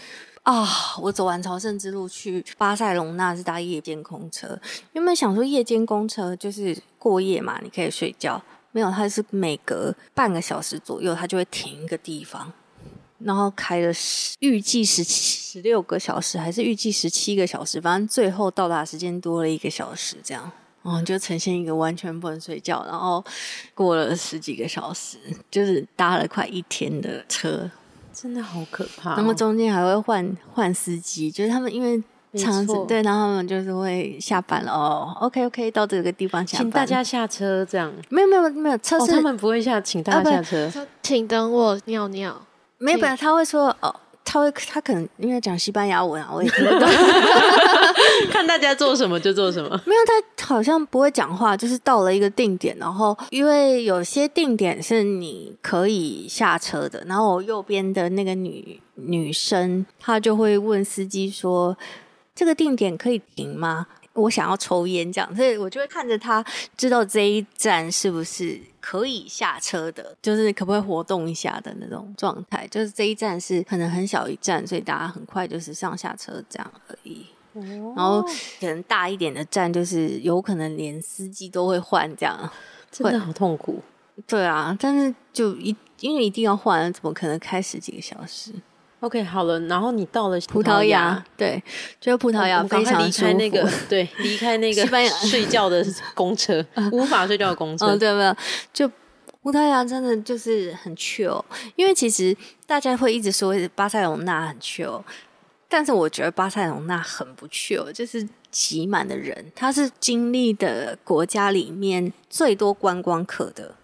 [0.42, 0.68] 啊，
[1.00, 4.58] 我走完朝圣之路去巴塞隆纳是搭夜间公车。
[4.92, 8.42] 原本想说夜间公车就是过夜嘛，你可以睡觉。
[8.72, 12.52] 没有，它是每隔半个小时左右，它就会停一个地方，
[13.18, 20.50] 然后开了十预计十七十六个小时，还是预计十七个小时，反正最后到达时间多了一个小时，这样。
[20.82, 23.24] 哦，就呈现一个完全不能睡觉，然后
[23.74, 25.16] 过了十几个小时，
[25.50, 27.70] 就是搭了快一天的车，
[28.12, 31.96] 真的好可怕哦、然后中间还会换换司机，就是他们因为
[32.30, 37.92] 没长错对，然后他们就是会下班了哦，OK OK，到这个地方下班，请大家下车，这样。
[38.08, 40.70] 没有没有没有车哦，他们不会下，请大家下车。
[40.70, 42.40] 说请等我尿尿。
[42.78, 46.88] 没有，本来他会说哦，他会他可能因为讲西班牙文啊，我也听不 懂。
[48.30, 49.68] 看大家做什么就做什么。
[49.84, 50.00] 没有，
[50.36, 61.76] 他好像不会讲话，就是到了一个定点，然后因为有些定点是你可以下车的，然后我右边的那个女女生，她就会问司机说
[62.34, 66.44] ：“这个定点可以停吗？”我想要抽烟，这样，所以我就会看着他，
[66.76, 72.66] 知道这一站是不是可以下车的，就是可不可以活动一下的那种状态。
[72.66, 77.24] 就是这一站是可能很小一站，所以大家很快就是上下车这样而已。
[77.54, 78.20] 然后
[78.60, 82.50] 可能大一点的站，就是有可能连司机都会换这样。
[82.90, 83.80] 真的好痛苦。
[84.26, 88.52] 对啊，但是就一因为一定要换，怎么可能开十几个小时？
[89.02, 91.60] OK，好了，然后你到了葡萄牙，对，
[92.00, 93.26] 就是葡萄牙非常舒服。
[93.26, 95.84] 开那个，对，离开那 个西班牙 睡觉的
[96.14, 97.86] 公车， 无法睡觉的公车。
[97.86, 98.36] 嗯，对，没有，
[98.72, 98.88] 就
[99.42, 101.42] 葡萄牙真的就是很 chill，
[101.74, 105.02] 因为其实大家会一直说巴塞隆纳很 chill，
[105.68, 113.74] 但是我觉得巴塞隆纳很不 chill，就是挤满的人，它是经历的国家里面最多观光客的。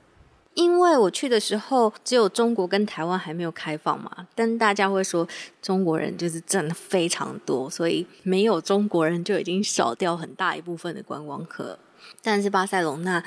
[0.59, 5.27] 因为我去的时候，只有中国跟台湾还没有开放嘛，但大家会说
[5.63, 11.79] 中国人就是真的非常多，所以没有中国人就已经少掉很大一部分的观光客。
[12.25, 13.23] 但是巴塞隆那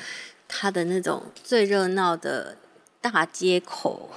[0.50, 2.58] 它的那种最热闹的
[3.00, 4.10] 大街口、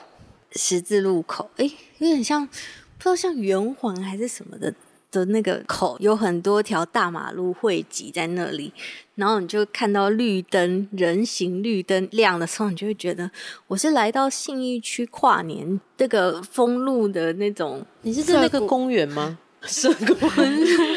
[0.51, 2.53] 十字路口，诶，有点像不
[2.99, 4.75] 知道像圆环还是什么的。
[5.15, 8.73] 的那个口有很多条大马路汇集在那里，
[9.15, 13.31] 然后你就看到绿灯、人行绿灯亮的时候，你就会觉得
[13.69, 17.87] 我是来到信义区跨年这个封路的那种。
[18.03, 19.39] 你是在那个公园吗？
[19.63, 20.15] 涩谷，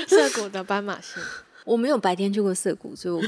[0.08, 1.22] 涩谷的斑马线。
[1.64, 3.22] 我没有白天去过涩谷，所以我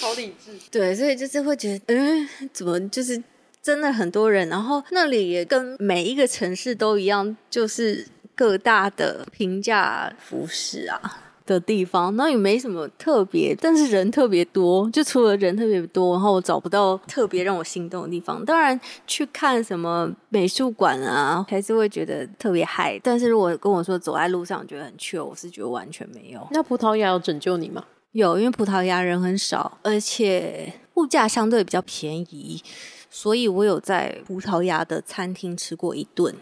[0.00, 0.50] 好理智。
[0.70, 3.22] 对，所以就是会觉得，嗯，怎么就是
[3.62, 8.06] 真的很多人，然后那里也跟每一个城市都一样，就是。
[8.38, 11.00] 各大的平价服饰啊
[11.44, 14.88] 的地方，那也没什么特别，但是人特别多。
[14.90, 18.44] 就除了人特别多，然后我找不到特别让我心动的地方。
[18.44, 22.96] 当然去看什么美术馆啊，还是会觉得特别嗨。
[23.02, 26.46] 但是如果跟我说走在路上觉得很缺，我是觉得完全没有。
[26.52, 27.84] 那葡萄牙有拯救你吗？
[28.12, 32.62] 有，因为葡萄牙人很少，而且物价相对比较便宜，
[33.10, 36.34] 所以我有在葡萄牙的餐厅吃过一顿。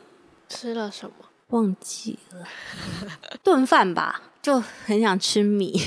[0.49, 1.26] 吃了什么？
[1.49, 2.45] 忘记了
[3.43, 5.81] 炖饭吧，就很想吃米。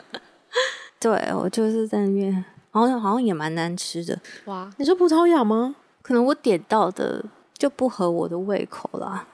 [1.00, 4.18] 对我就是在那边，好像好像也蛮难吃的。
[4.46, 5.76] 哇，你说葡萄牙吗？
[6.02, 7.24] 可能我点到的
[7.56, 9.26] 就不合我的胃口啦，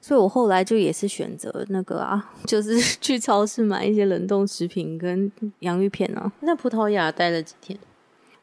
[0.00, 6.30] 所以我后来就也是选择那个啊， 就是去超市买一些冷冻食品跟洋芋片啊。
[6.40, 7.78] 那葡萄牙待了几天？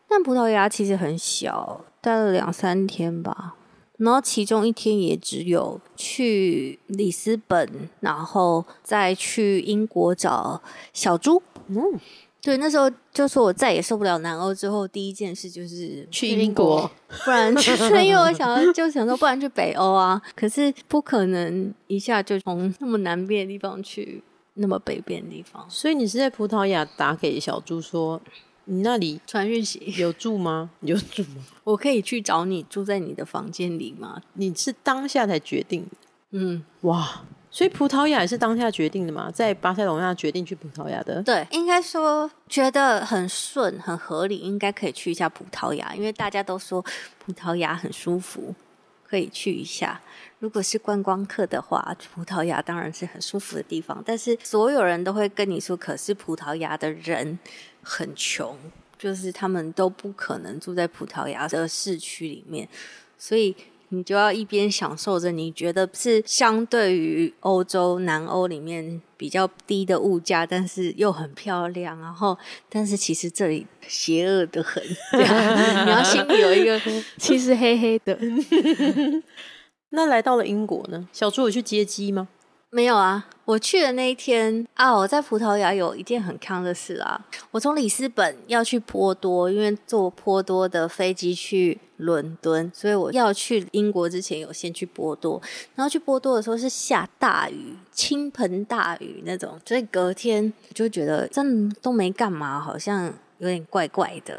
[0.07, 3.55] 但葡萄牙其实很小，待了两三天吧。
[3.97, 11.41] 然后其中一天也只有去里斯本，然后再去英国找小猪。
[11.67, 11.77] 嗯，
[12.41, 16.89] 对，那时候就说我再也受不了南欧之后，第一件事就是去英国，
[17.23, 17.49] 不然
[18.03, 20.21] 因为 我想就想说，不然去北欧啊。
[20.35, 24.21] 可是不可能一下就从那么南边的地方去
[24.55, 25.65] 那么北边的地方。
[25.69, 28.21] 所以你是在葡萄牙打给小猪说。
[28.65, 30.69] 你那里传讯息有住吗？
[30.81, 31.43] 有住吗？
[31.63, 34.21] 我可以去找你住在你的房间里吗？
[34.33, 35.85] 你是当下才决定？
[36.31, 39.31] 嗯，哇，所以葡萄牙也是当下决定的吗？
[39.31, 41.21] 在巴塞罗那决定去葡萄牙的？
[41.23, 46.83] 对，应该说觉得很顺、很合理，应该可以去一下葡萄牙，因为大家都说
[47.23, 48.53] 葡萄牙很舒服，
[49.07, 50.01] 可以去一下。
[50.39, 57.37] 如果是观光客的话，葡萄牙当然是很舒服的地方，但是所有人都会跟你说，可是葡萄牙的人。
[57.87, 58.57] 很穷，
[58.97, 62.67] 就是他们都不可能住在葡萄牙的市区里面，
[63.15, 63.55] 所以
[63.95, 72.37] 你就要一边享受着你觉得是相对于欧洲南欧里面比较低的物价，但是又很漂亮，然后
[72.69, 76.79] 但是其实这里邪恶的很，你要心里有一个
[77.17, 78.19] 其实黑黑的。
[79.91, 81.07] 那来到了英国呢？
[81.13, 82.27] 小猪有去接机吗？
[82.75, 87.25] 没有啊，我去的那一天啊，我在葡萄牙有一件很康的事啊。
[87.51, 95.41] 我从里斯本要去波多，因为坐波多的飞机去伦敦，所以我要去英国之前有先去波多。
[95.75, 103.05] 然后去波多的时候是下大雨，倾盆大雨那种，所以隔天就觉得真都没干嘛，好像
[103.37, 104.37] 有点怪怪的。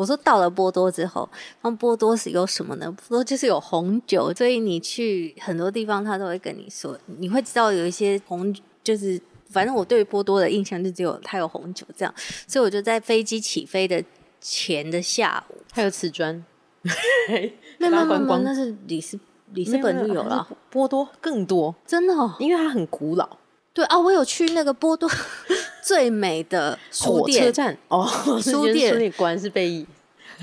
[0.00, 1.28] 我说到了波多之后，
[1.60, 2.90] 那波多是有什么呢？
[2.90, 12.14] 波多就是有红酒，所以你去很多地方，他都会跟你说，你会知道有一些红，就是反正我对波多的印象就只有它有红酒这样，
[12.46, 14.02] 所以我就在飞机起飞的
[14.40, 16.42] 前的下午，还有瓷砖，
[17.76, 19.20] 没有没有，那是里斯
[19.52, 23.36] 里斯本就有了，波多更多，真的，因为它很古老。
[23.72, 25.08] 对啊，我有去那个波多
[25.90, 28.06] 最美的书店站哦，
[28.40, 29.84] 书店，书店果然是被译，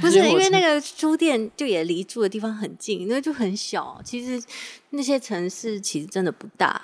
[0.01, 4.01] 不是因为那个书店就也离住的地方很近，那就很小。
[4.03, 4.43] 其实
[4.89, 6.81] 那些城市其实真的不大，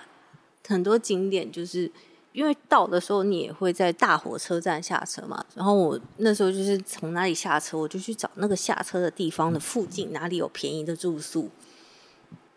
[0.65, 1.91] 很多景点就是
[2.31, 5.45] 因为到的时候你也会在大火车站下车嘛。
[5.55, 11.49] 然后我那时候就是从哪里下车，我就去找那个下车的地方的附近哪里有便宜的住宿，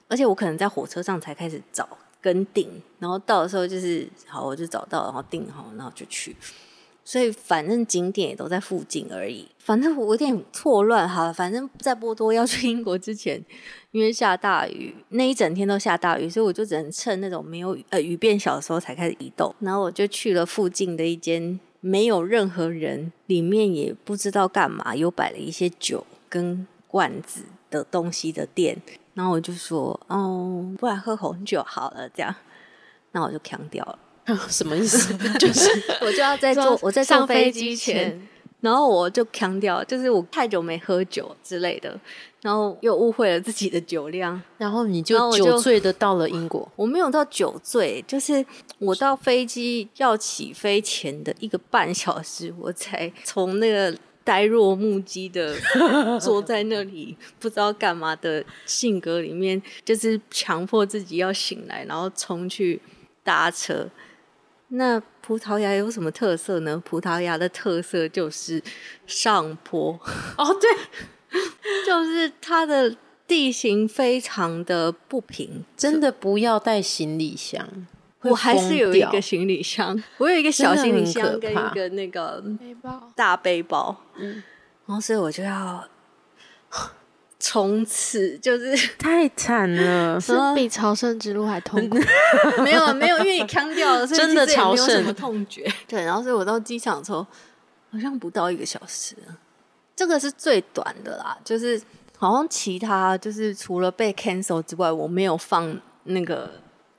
[0.07, 1.89] 而且我可能在火车上才开始找。
[2.27, 6.35] 跟订，然后到的时候就是好，我就找到，然后订好，然后就去。
[7.05, 9.47] 所以反正景点也都在附近而已。
[9.61, 11.33] 反正我有点错乱哈。
[11.33, 13.41] 反正在波多要去英国之前，
[13.93, 19.55] 因为下大雨，那一整天都下大雨，所以我就只能趁那种没有呃雨变小的时候才开始移动。
[19.61, 28.83] 然后我就去了附近的一间没有任何人，里面也不知道干嘛，有摆了一些酒跟罐子的东西的店。
[29.17, 32.33] 然后我就说，哦，不然喝红酒好了，这样，
[33.13, 33.99] 那我就扛掉了。
[34.51, 35.17] 什么意思？
[35.41, 35.71] 就是
[36.05, 38.29] 我就要在坐我在上飞机机前，
[38.61, 41.99] 然后我就强调，就是我太久没喝酒之类的，
[42.43, 44.39] 然后又误会了自己的酒量。
[44.59, 48.45] 然后你就酒醉的到了英国，我没有到酒醉，就是
[48.79, 55.55] 我到飞机要起飞前的一个半小时，我才从那个呆若木鸡的
[56.21, 62.83] 坐在那里不知道干嘛的性格里面，就是强迫自己要醒来，然后冲去
[63.23, 63.89] 搭车。
[64.71, 66.83] 那葡萄牙有什么特色呢？
[66.85, 68.61] 葡萄牙的特色就是
[69.07, 69.93] 上坡。
[70.37, 71.41] 哦，对，
[71.87, 72.97] 就是它的
[73.29, 77.87] 地形非常的不平，真的不要带行李箱。
[78.27, 83.11] 会我还是有一个行李箱， 我有一个小行李箱跟一个那个背包。
[83.15, 84.43] 大背包，嗯，
[84.87, 85.83] 然后所以我就要
[87.39, 91.99] 从此就是 太惨了，是比朝圣之路还痛苦。
[92.63, 94.89] 没有没有，因为你腔掉了，所以真的朝圣。
[94.89, 95.71] 什么痛觉。
[95.87, 97.27] 对，然后所以我到机场的时候
[97.93, 99.15] 好像不到一个小时，
[99.95, 101.81] 这个是最短的啦，就是
[102.19, 106.51] 好像其他就是除了被 cancel 之外，我没有放那个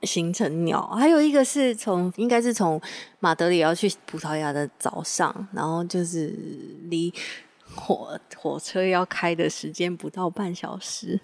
[0.02, 0.86] 行程鸟。
[0.88, 2.80] 还有一个是从应该是从
[3.20, 6.34] 马德里要去葡萄牙的早上，然后就是
[6.84, 7.12] 离
[7.74, 11.20] 火火车要开的时间不到半小时。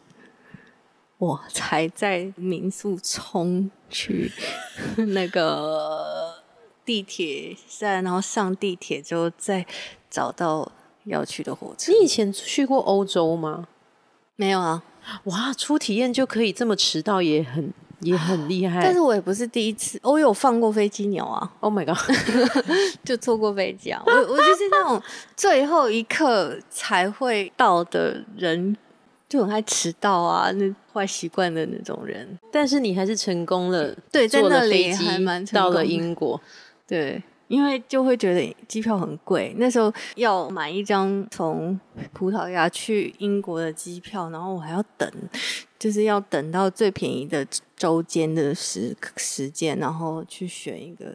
[1.19, 4.31] 我才在民宿冲去
[5.15, 6.43] 那个
[6.85, 9.65] 地铁站，然后上地铁之后再
[10.11, 10.71] 找到
[11.05, 11.93] 要去的火车。
[11.93, 13.69] 你以前去过欧洲吗？
[14.37, 14.83] 没有啊？
[15.25, 18.81] 哇，初体验就可以这么迟到，也很也很厉害。
[18.83, 21.97] 但是我也不是第一次，我有放过飞机鸟啊，，Oh my god，
[23.05, 24.03] 就错过飞机啊。
[24.07, 25.01] 我我就是那种
[25.37, 28.77] 最后一刻才会到的人，
[29.29, 32.39] 就很爱迟到啊，那坏习惯的那种人。
[32.51, 36.41] 但是你还是成功了，对在那里还蛮成到了英国。
[36.87, 41.79] 对，因为就会觉得机票很贵，那时候要买一张从
[42.13, 45.11] 葡萄牙去英国的机票，然后我还要等，
[45.85, 51.13] 就是要等到最便宜的周间的时时间，然后去选一个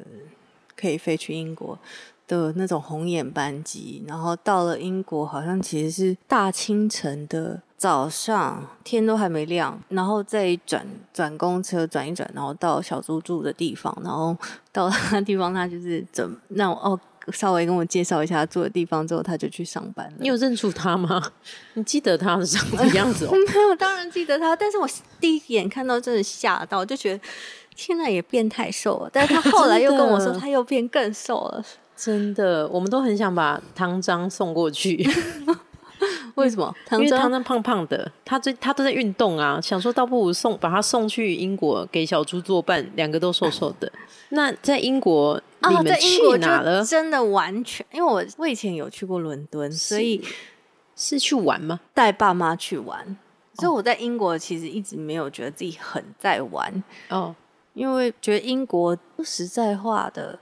[0.76, 1.76] 可以飞去英国。
[2.28, 14.38] 的那种红眼班机，然后到了英国，好像其实是大清晨的早上，天都还没亮，然后再转转公车转一转，然后到小猪住的地方，然后
[14.72, 17.00] 到那地方，他就是怎让我哦
[17.32, 20.14] 稍微跟我介绍一下他住的地方之后，他就去上班了。
[20.20, 21.32] 你有认出他吗？
[21.76, 23.32] 你记得他长的样子哦？
[23.54, 23.76] 没有？
[23.76, 24.88] 当然记得他，但是我
[25.20, 27.24] 第一眼看到真的吓到，就觉得
[27.76, 29.10] 天呐，也变太瘦了。
[29.14, 31.64] 但是他后来又跟我说， 他又变更瘦了。
[31.96, 35.06] 真的，我们都很想把汤章送过去，
[36.36, 36.74] 为什么？
[36.94, 43.92] 因为汤章胖胖的，他最他都在运动啊，想说倒不如送把他送去英国给小猪作伴，两个都瘦瘦的。
[44.30, 46.84] 那在英国，你啊，们在英国就去哪了？
[46.86, 50.24] 真的完全，因为我我以前有去过伦敦，所以
[50.96, 51.80] 是去玩吗？
[51.94, 53.18] 带爸妈去玩。
[53.56, 57.36] 所以我在英国其实一直没有觉得自己很在玩，哦，
[57.74, 60.40] 因为觉得英国说实在话的，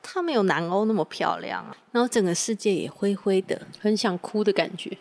[0.00, 3.60] 它没有南欧那么漂亮啊，然后整个世界也灰灰的。
[3.80, 4.96] 很想哭的感觉。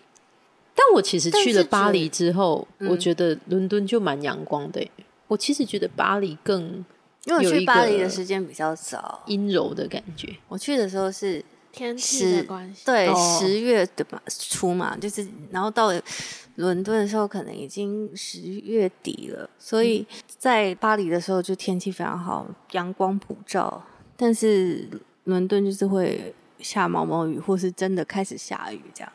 [0.74, 4.84] 但我其实去了巴黎之后，嗯我觉得伦敦就蛮阳光的。
[5.28, 6.84] 我其实觉得巴黎更
[7.28, 10.34] 因为我去巴黎的时间比较早，阴柔的感觉。
[10.48, 16.02] 我去的时候是天气十的关系，对哦十月的嘛初嘛，就是然后到了
[16.56, 23.84] 伦敦的时候，可能已经十月底了，所以在巴黎的时候就天气非常好，阳光普照，
[24.16, 24.88] 但是
[25.26, 29.12] 伦敦就是会下毛毛雨，或是真的开始下雨这样。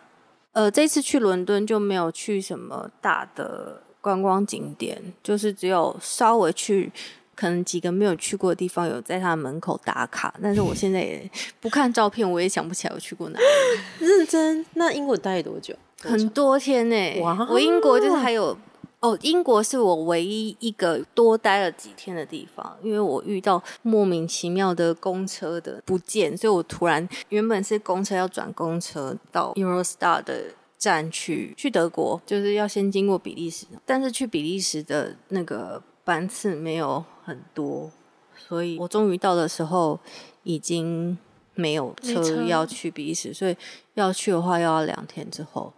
[0.53, 6.93] 呃，这次去伦敦就没有去什么大的观光景点，就是只有稍微去。
[7.35, 14.07] 可能几个没有去过的地方，有在他门口打卡，但是我现在也不看照片，我也想不起来我去过哪里。
[14.07, 14.65] 认真？
[14.75, 15.75] 那英国待多久？
[16.01, 18.57] 很多天呢、哇我英国就是还有
[19.01, 30.45] 哦，英国是我唯一一个多待了几天的地方，因为我遇到莫名其妙的公车的不见，所以我突然原本是公车要转公车到 Eurostar 的。
[30.83, 37.91] 站去去德国，就是要先经过比利时，但是去比利时的那个班次没有很多，
[38.37, 39.99] 所以我终于到的时候
[40.43, 41.17] 已经
[41.55, 43.57] 没有车要去比利时，所以
[43.95, 45.73] 要去的话又要两天之后，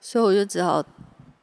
[0.00, 0.84] 所以我就只好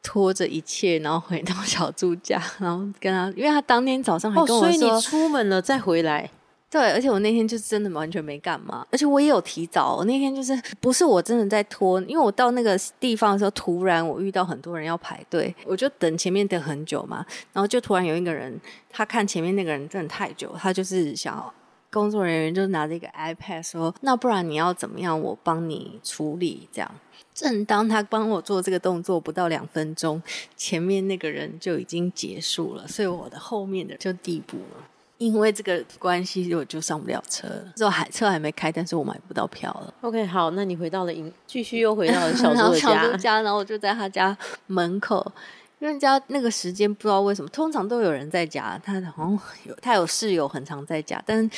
[0.01, 6.29] 拖着一切，然后回到小猪家，然后跟他，因为他当天早上还，跟我说，所以你出门了再回来，
[6.73, 18.59] 对，而且我那天就真的完全没干嘛，而且我也有提早，我那天就是不是我真的在拖，因为我到那个地方的时候，突然我遇到很多人要排队，我就等前面等很久嘛，然后就突然有一个人，
[18.89, 21.53] 他看前面那个人真的太久，他就是想
[21.91, 25.21] 工作人员就拿着一个 iPad 说：“那不然你要怎么样？
[25.21, 26.91] 我帮你处理。”这样，
[27.35, 30.19] 正当他帮我做这个动作不到两分钟，
[30.57, 34.89] 前面那个人就已经结束了，所以我的后面的就递补了。
[35.25, 37.73] 因为这个关系，我就上不了车了。
[37.77, 39.93] 之后海车还没开，但是我买不到票了。
[40.01, 43.17] OK，好，那你回到了营，继续又回到了小然后周的家小周。
[43.17, 45.31] 家，然后我就在他家门口，
[45.79, 51.49] 因为家那个时间不知道为什么，通常都有人在家，他好像有他有室友很常在家，但是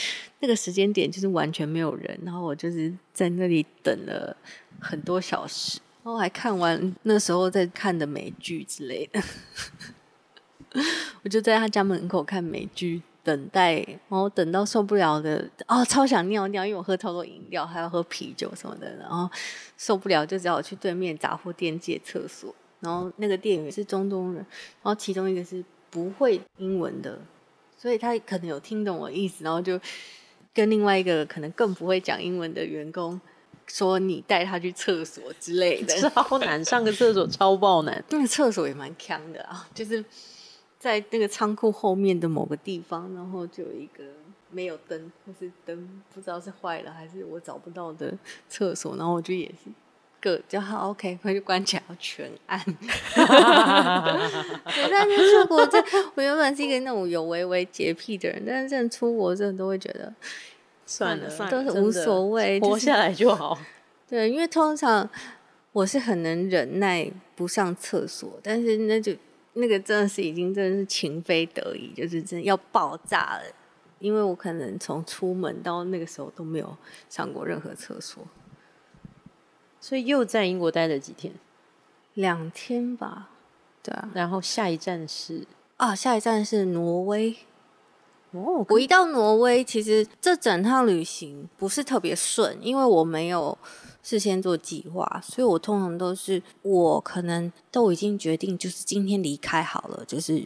[0.41, 4.38] 那个时间点就是完全没有人，然后我就是在那里等了
[4.80, 9.20] 很多小时，然后还看完那时候在看的美剧之类的，
[11.24, 13.01] 我就在他家门口看美剧。
[13.26, 19.28] 等待，然后等到受不了的，哦，超想尿尿，因为我喝超多饮料，还要喝啤酒什么的，然后
[19.76, 22.53] 受不了就只好去对面杂货店借厕所。
[22.82, 27.19] 然后那个店员是中东人，然后其中一个是不会英文的，
[27.76, 29.80] 所以他可能有听懂我意思，然后就
[30.53, 33.19] 跟另外一个可能更不会讲英文的员工
[33.65, 38.03] 说：“你带他去厕所之类的。”超难，上个厕所超爆难。
[38.09, 40.03] 那个厕所也蛮强的啊，就是
[40.86, 44.03] 在那个仓库后面的某个地方，然后就有一个
[44.51, 48.15] 没有灯，或是灯不知道是坏了还是我找不到的
[48.47, 49.71] 厕所，然后我就也是
[50.21, 52.63] 个叫他 OK，快就关起来，要全暗。
[52.63, 52.75] 对，
[54.91, 55.83] 但是出国这，
[56.13, 60.13] 我原本是一个那种有微微洁癖的人，但是真的出国真的都会觉得
[60.86, 63.57] 算了， 算了都是无所谓，活下来就好。
[64.07, 65.09] 对，因为通常
[65.71, 69.15] 我是很能忍耐不上厕所，但是那就
[69.56, 73.43] 那个真的是已经真的是情非得已，就是真的要爆炸了。
[73.99, 76.78] 因为我可能从出门到那个时候都没有
[77.10, 78.24] 上过任何厕所，
[79.80, 81.34] 所以又在英国待了几天，
[82.14, 83.30] 两天吧。
[83.82, 85.47] 对啊，然后下一站是
[85.78, 87.36] 啊，下一站是挪威。
[88.32, 93.58] 哦，我一到挪威，其实这整趟旅行不是特别顺，因为我没有
[94.06, 100.43] 事先做计划，所以我通常都是我可能都已经决定，就是今天离开好了，就是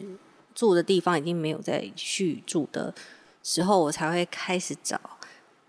[0.56, 2.94] 住的地方已经没有再续住的
[3.44, 4.98] 时候，我才会开始找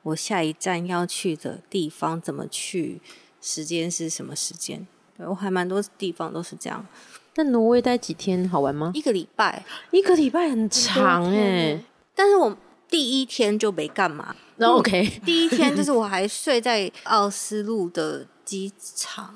[0.05, 3.01] 我下一站要去的地方怎么去，
[3.43, 4.87] 时间是什么时间。
[5.19, 6.87] 对我还蛮多地方都是这样，
[7.35, 8.93] 那挪威待几天好玩吗？
[8.95, 11.85] 一个礼拜，一个礼拜很长哎、欸
[12.15, 12.55] 但是我
[12.91, 19.35] 第一天就没干嘛，那 OK，第一天就是我还睡在奥斯陆的机场，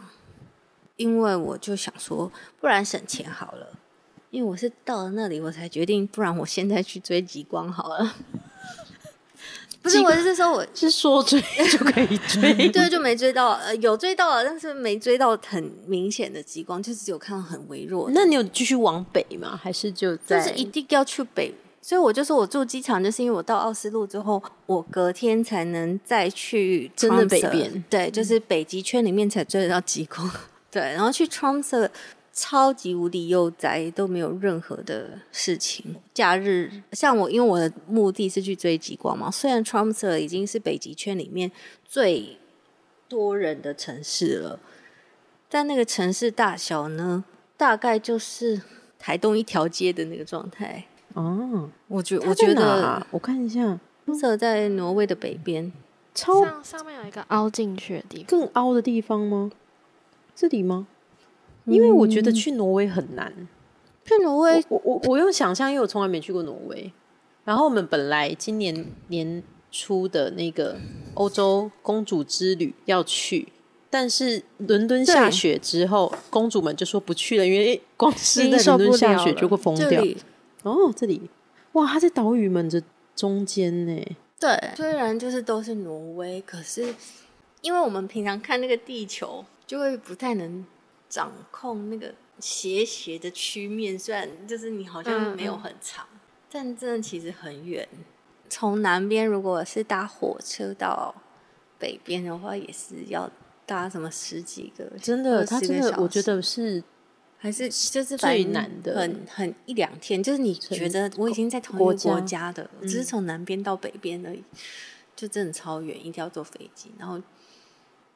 [0.97, 2.31] 因为我就想说，
[2.61, 3.79] 不然省钱好了。
[4.31, 8.17] 因为我是到了那里，我才决定，不然我现在去追极光好了。
[9.81, 11.41] 不是，我是说我是说追
[11.71, 18.11] 就可以追， 对就没追到，呃，有追到了，但是没追到很明显的极光，就是只有看到很微弱。
[18.13, 19.57] 那你有继续往北吗？
[19.63, 30.27] 还是就在就是一定要去北，所以我就说我住机场，就是因为我到奥斯陆之后，我隔天才能再去真的北边对，就是北极圈里面才追得到极光，
[30.71, 31.91] 对，然后去 Tromsø
[32.33, 35.97] 超级无敌悠哉，都没有任何的事情。
[36.15, 41.53] 假日像我，因为我的目的是去追极光嘛，虽然 Tromsø 已经是北极圈里面
[41.85, 42.39] 最
[43.07, 44.59] 多人的城市了，
[45.51, 47.25] 但那个城市大小呢，
[47.59, 48.63] 大概就是
[48.99, 50.87] 台东一条街的那个状态。
[51.15, 53.81] 哦，我觉我觉得啊我看一下，
[54.21, 55.73] 设在挪威的北边，
[56.15, 59.51] 超上上面有一个凹进去的地方，更凹的地方吗？
[60.35, 60.87] 这里吗？
[61.67, 63.49] 因为我觉得去挪威很难。
[64.05, 66.93] 去挪威我我我用想象，因为我从来没去过挪威。
[67.45, 70.77] 然后我们本来今年年初的那个
[71.15, 73.49] 欧洲公主之旅要去，
[73.89, 80.03] 但是伦敦下雪之后，公主们就说不去了，因为光是在伦敦下雪就会疯掉。
[80.65, 81.31] 哦，这里
[81.73, 82.83] 哇，它在岛屿们的
[83.15, 84.17] 中间呢。
[84.41, 86.95] 对，虽然就是都是挪威，可是
[87.63, 90.67] 因为我们平常看那个地球，就会不太能
[91.09, 96.07] 掌控那个斜斜的曲面，虽然就是你好像没有很长，
[96.51, 97.89] 但真的其实很远。
[98.51, 101.15] 从南边如果是搭火车到
[101.79, 103.31] 北边的话，也是要
[103.65, 106.83] 搭什么十几个，真的，它真的，我觉得是
[107.45, 114.43] 还是就是最难的很很一两天，就是你觉得我已经在同一个国家国家的，只是从南边到北边而已，
[115.15, 116.91] 就真的超远，一定要坐飞机。
[116.99, 117.21] 然后，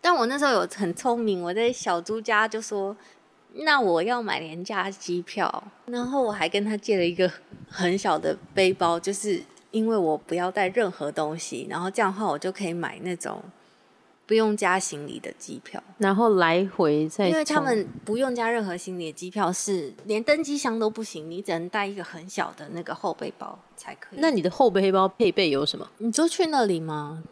[0.01, 2.97] 但我那时候有很聪明，我在小猪家就说，
[3.53, 7.31] 那我要买廉价机票，然后我还跟他借了一个
[7.69, 13.43] 很小的背包，就是因为我不要带任何东西，然后这样的话我就可以买那种
[14.29, 24.19] 不用加行李的机票，然后来回再因为他们不用加任何行李的机票，是连登机箱都不行，你只能带一个很小的那个后背包才可以。
[24.21, 25.89] 那你的后背包配备有什么？
[25.97, 27.25] 你就去那里吗？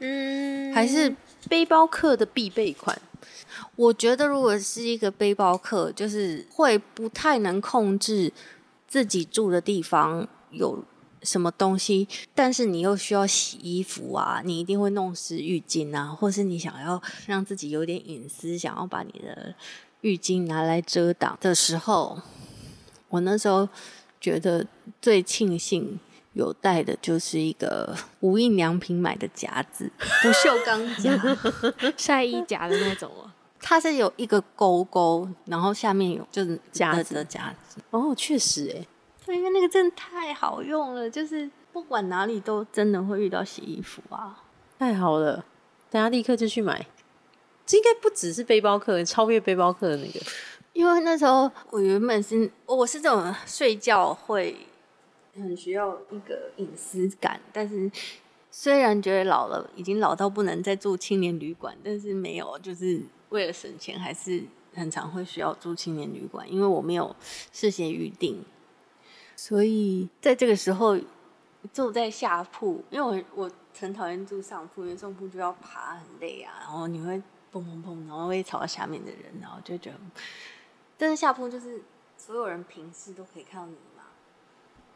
[0.00, 1.14] 嗯还是
[1.48, 3.00] 背包客的必备款？
[3.76, 8.32] 我觉得，如果是一个背包客，就是会不太能控制
[8.88, 10.82] 自己住的地方有
[11.22, 19.54] 什么东西，但是你又需要洗衣服啊，你一定会弄湿浴巾啊，或是你想要让自己有点隐私，想要把你的
[20.02, 22.20] 浴巾拿来遮挡的时候，
[23.08, 23.68] 我那时候
[24.20, 24.66] 觉得
[25.00, 25.98] 最庆幸。
[26.34, 29.92] 有带的就是一个无印良品买的夹子，
[30.22, 33.30] 不锈钢夹，晒衣夹的那种哦。
[33.60, 38.86] 它是有一个勾勾，然后下面有就是夹子的夹子，哦，确实哎，对，
[39.34, 44.44] 因为那个真的太好用了，就是不管哪里都真的会遇到洗衣服啊。
[44.78, 45.44] 太好了，
[45.90, 46.86] 大家立刻就去买。
[47.64, 50.20] 这应该不只是背包客，超越背包客的那个。
[50.72, 54.56] 因为那时候我原本是我是这种睡觉会
[55.34, 57.90] 很需要一个隐私感，但是
[58.50, 64.42] 虽然觉得老了，已经老到不能再住青年旅馆，但是没有，就是为了省钱，还是
[64.74, 67.14] 很常会需要住青年旅馆，因为我没有
[67.52, 68.42] 事先预定，
[69.44, 70.96] 所以在这个时候
[71.72, 77.16] 住在下铺，因为我我很讨厌住上铺，因为上铺就要爬很累啊，然后你会
[77.52, 79.96] 砰砰砰，然后会吵到下面的人，然后就觉得，
[80.96, 81.82] 但是下铺就是
[82.16, 84.04] 所有人平视都可以看到你嘛，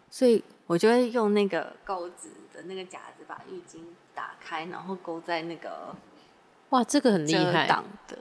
[0.09, 3.81] 所以我就会用那个钩子的那个夹子把浴巾
[4.15, 5.93] 打开，然后勾在那个
[6.69, 7.67] 哇，这个很厉害。
[7.67, 8.17] 挡的，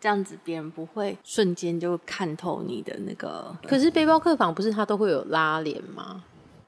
[0.00, 3.54] 这样子别人不会瞬间就看透你的那个。
[3.68, 6.24] 可是背包客房不是它都会有拉帘吗？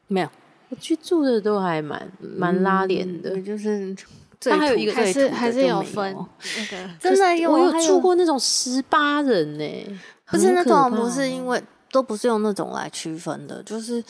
[0.09, 0.29] 没有
[0.69, 3.31] 我去住的都还蛮蛮拉帘的。
[3.31, 3.97] 对，就是
[4.39, 14.03] 最它还有一个还是还是有分那个 真的有，我有住过那种十八人呢、不是那种不是因为都不是用那种来区分的，就是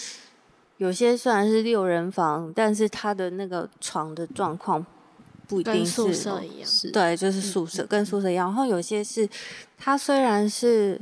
[0.78, 4.84] 有些虽然是六人房，但是它的那个床的状况
[5.52, 6.68] 不一定是跟宿舍一样。
[6.92, 8.46] 对，就是宿舍、跟宿舍一样。
[8.46, 9.28] 然后有些是
[9.76, 10.98] 它虽然是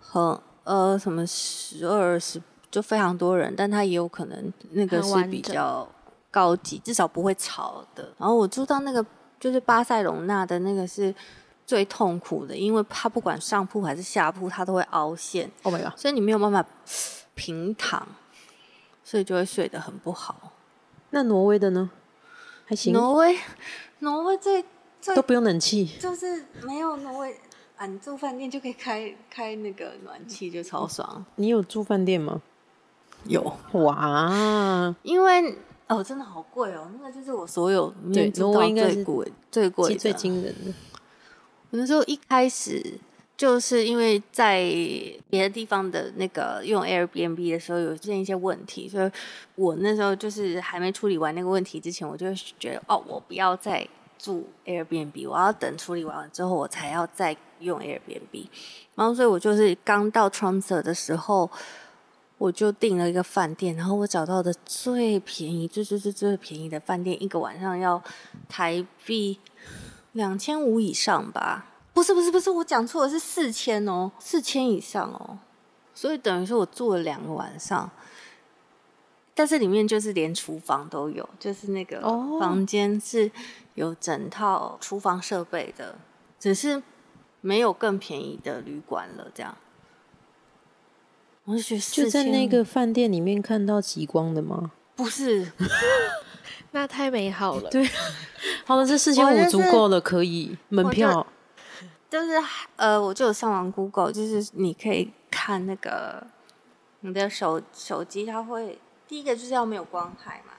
[0.00, 2.40] 很呃什么十二十
[2.70, 5.86] 就非常多人，但它也有可能那个是比较
[6.30, 8.12] 高级，至少不会吵的。
[8.16, 9.04] 然后我住到那个
[9.38, 11.14] 就是巴塞隆纳的那个是
[11.66, 15.98] 最痛苦的，因为它不管上铺还是下铺，它都会凹陷，，Oh my god！
[15.98, 16.64] 所以你没有办法
[17.34, 18.06] 平躺，
[19.04, 20.52] 所以就会睡得很不好。
[21.10, 21.90] 那挪威的呢？
[22.68, 23.34] 还行，挪威，
[24.00, 24.62] 挪威最
[25.00, 25.86] 最都不用冷气。
[25.98, 27.34] 就是没有挪威，
[27.78, 31.24] 啊，你住饭店就可以开开那个暖气，就超爽。
[31.36, 32.42] 你有住饭店吗？
[33.24, 33.42] 有，
[33.72, 35.56] 哇， 因为
[35.86, 39.94] 哦，真的好贵哦，那个就是我所有对挪威应该是最贵最贵。
[39.96, 40.74] 最惊人的。
[41.70, 43.00] 我那时候一开始
[43.38, 44.60] 就是因为在
[45.30, 49.10] 别的地方的那个用 Airbnb 的时候有出现一些问题，所以
[49.54, 52.26] 我那时候就是还没处理完那个问题之前，我就
[52.58, 58.46] 觉得哦，我不要再住 Airbnb，我要等处理完了之后，我才要再用 Airbnb。
[58.96, 61.50] 然后所以我就是刚到 Tromsø 的时候。
[62.38, 68.00] 我就订了一个饭店，然后我找到的最便宜、最最最最便宜的饭店，一个晚上要
[68.48, 69.40] 台币
[70.12, 71.66] 两千五以上吧？
[71.98, 75.36] 不是不是不是，我讲错了，是四千哦，四千以上哦。
[75.92, 77.90] 所以等于说我住了两个晚上，
[79.34, 83.28] 但是里面就是连厨房都有，就是那个哦房间是
[83.74, 85.98] 有整套厨房设备的，
[86.38, 86.80] 只是
[87.40, 89.26] 没有更便宜的旅馆了。
[89.34, 89.56] 这样，
[91.46, 94.70] 我就觉得就在那4500个饭店里面看到极光的吗？
[94.94, 95.50] 不是
[96.70, 97.68] 那太美好了。
[97.70, 97.84] 对
[98.64, 101.26] 好了，这四千五足够了，可以门票。
[102.10, 102.42] 就是
[102.76, 106.26] 呃，我就有上网 Google，就是你可以看那个
[107.00, 110.54] 你的手手机，它会第一个就是要没有光害嘛，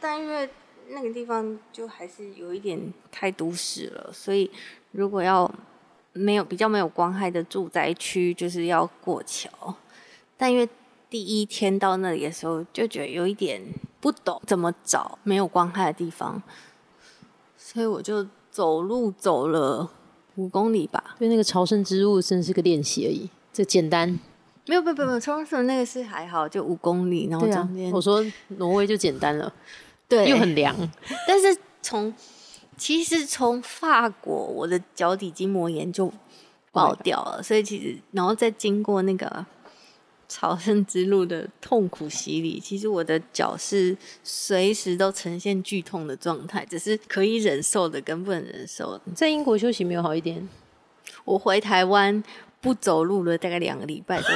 [0.00, 0.50] 但因为
[0.88, 4.50] 那个地方就还是有一点太都市了，所以
[4.90, 5.48] 如果要
[6.12, 9.48] 没有比较没有光害的住宅区，就是要过桥，
[10.36, 10.68] 但因为
[11.08, 13.62] 第一天到那里的时候，就觉得有一点
[14.00, 16.42] 不懂怎么找没有光害的地方，
[17.56, 19.88] 所以我就走路走了
[20.40, 21.16] 五公里吧。
[21.18, 24.18] 对，那个朝圣之路真是个练习而已，这简单。
[24.66, 27.46] 没有，不不不，冲绳那个是还好，就五公里，然后
[27.92, 28.24] 我说
[28.58, 29.52] 挪威就简单了，
[30.08, 30.74] 对又很凉。
[31.26, 32.14] 但是从
[32.76, 36.12] 其实从法国，我的脚底筋膜炎就
[36.72, 39.44] 爆掉了所以其实然后再经过那个
[40.30, 49.00] 朝圣之路的痛苦洗礼，其实我的脚是随时都呈现剧痛的状态，只是可以忍受的跟不能忍受的。
[49.12, 50.48] 在英国休息没有好一点，
[51.24, 52.22] 我回台湾
[52.60, 54.22] 不走路了，大概两个礼拜。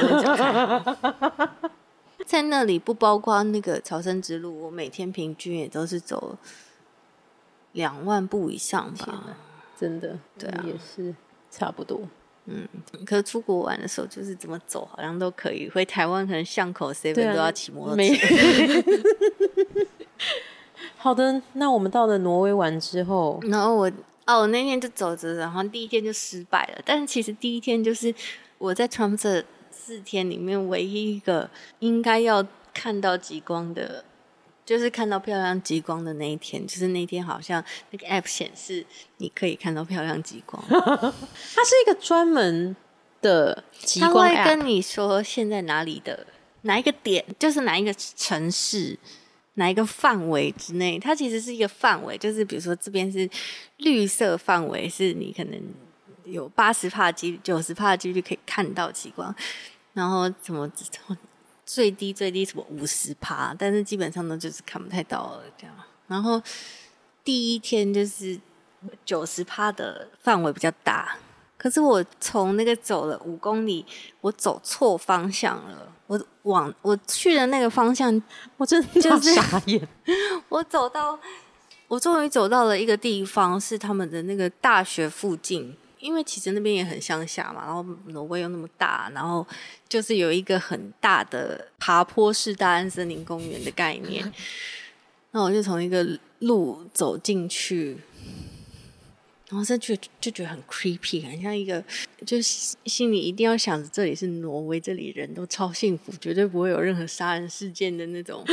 [2.25, 6.37] 在那里不包括那个朝圣之路，我每天平均也都是走
[7.71, 9.37] 两万步以上吧。
[9.79, 11.15] 真的，对啊也是
[11.49, 12.01] 差不多。
[13.05, 15.69] 可是出国玩的时候，就是怎么走好像都可以。
[15.69, 18.13] 回台湾可能巷口 seven 啊都要骑摩托车。
[20.97, 23.91] 好的，那我们到了挪威玩之后， 然后我
[24.25, 26.81] 哦，我那天就走着，然后第一天就失败了。
[26.85, 28.13] 但是其实第一天就是
[28.57, 34.03] 我在 Trump 这四天里面唯一一个应该要看到极光的，
[34.65, 36.65] 就是看到漂亮极光的那一天。
[36.65, 38.85] 就是那天好像那个 app 显示
[39.17, 42.75] 你可以看到漂亮极光， 它是一个专门
[43.21, 46.27] 的极光会 app，跟你说现在哪里的
[46.63, 48.97] 哪一个点，就是哪一个城市。
[49.57, 53.29] 哪一个范围之内，它其实是一个范围，就是比如说这边是
[53.77, 55.57] 绿色范围，是你可能
[56.25, 59.33] 有八十帕几率、九十帕的几率可以看到极光，
[59.93, 60.69] 然后怎么
[61.65, 65.75] 最低最低什么五十趴，但是基本上呢就是看不太到了这样。
[66.07, 66.41] 然后
[67.23, 68.39] 第一天就是
[69.03, 71.17] 九十趴的范围比较大，
[71.57, 73.85] 可是我从那个走了五公里，
[74.21, 75.91] 我走错方向了。
[76.07, 78.21] 我往我去的那个方向，
[78.57, 79.87] 我真的就是傻眼。
[80.49, 81.19] 我走到，
[81.87, 85.75] 我终于走到了一个地方，是他们的那个大学附近。
[86.05, 89.45] 因为其实那边也很乡下嘛，然后挪威又那么大，然后
[89.89, 94.31] 就是有一个很大的爬坡式大安森林公园的概念。
[95.33, 96.07] 那我就从一个
[96.39, 97.97] 路走进去，
[99.49, 101.83] 然后这就就觉得很 creepy，很像一个，
[102.23, 108.45] 就是心里一定要想着这里是挪威，这里人都超幸福，绝对不会有任何杀人事件的那种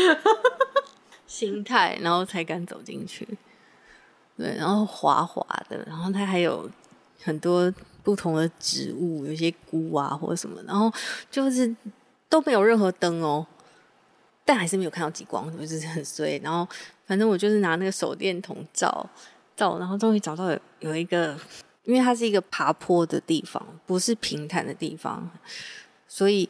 [1.29, 3.29] 心态，然后才敢走进去。
[4.39, 6.69] 对，然后滑滑的，然后它还有
[7.23, 10.93] 很多不同的植物，有些菇啊或者什么，然后
[11.31, 11.75] 就是
[12.29, 13.47] 都没有任何灯哦，
[14.45, 16.39] 但还是没有看到极光，就是很衰。
[16.43, 16.69] 然后
[17.07, 19.09] 反正我就是拿那个手电筒照
[19.57, 21.39] 照，然后终于找到有有一个，
[21.85, 25.31] 因为它是一个爬坡的地方，不是平坦的地方，
[26.09, 26.49] 所以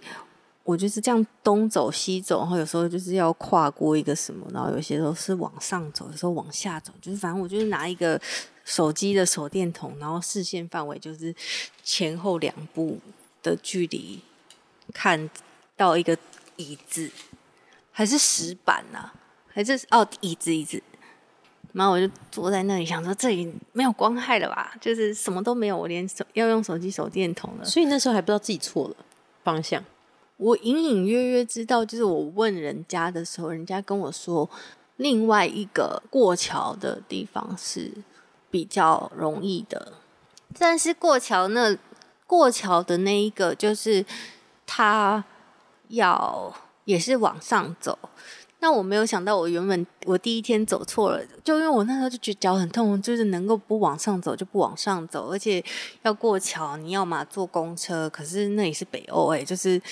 [0.65, 8.19] 我就是这样东走西走，然后有时候就是要跨过一个什么，然后有些时候是往上走，有时候往下走，就是反正我就是拿一个
[8.65, 11.35] 手机的手电筒，然后视线范围就是
[11.83, 12.99] 前后两步
[13.43, 14.21] 的距离，
[14.93, 15.29] 看
[15.77, 16.17] 到一个
[16.57, 17.11] 椅子，
[17.91, 19.11] 还是石板呐、
[19.49, 20.83] 还是哦椅子椅子。
[21.73, 24.75] 然后我就坐在那里想说，这里没有光害了吧？
[24.79, 27.65] 就是什么都没有，我连手要用手机手电筒了。
[27.65, 28.97] 所以那时候还不知道自己错了
[29.43, 29.83] 方向。
[30.37, 34.51] 我隐隐约约知道，就是我问人家的时候，人家跟我说，
[34.97, 37.91] 另外一个过桥的地方是
[38.53, 39.95] 比较容易的，
[40.59, 41.77] 但是过桥那
[42.27, 44.05] 过桥的那一个，就是
[44.67, 45.25] 它
[45.89, 47.99] 要也是往上走。
[48.61, 55.65] 那我没有想到，我原本我第一天走错了，就因为我那时候就觉得脚很痛，就是能够不往上走就不往上走，而且
[56.03, 59.83] 要过桥，你要么坐公车，可是那里是北欧哎、就是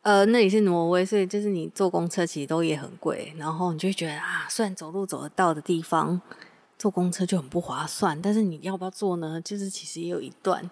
[0.00, 6.18] 呃那里是挪威，所以就是你坐公车其实都也很贵，然后你就觉得啊，虽然走路走得到的地方，
[6.78, 9.40] 坐公车就很不划算，但是你要不要坐呢？
[9.40, 10.70] 就是其实也有一段。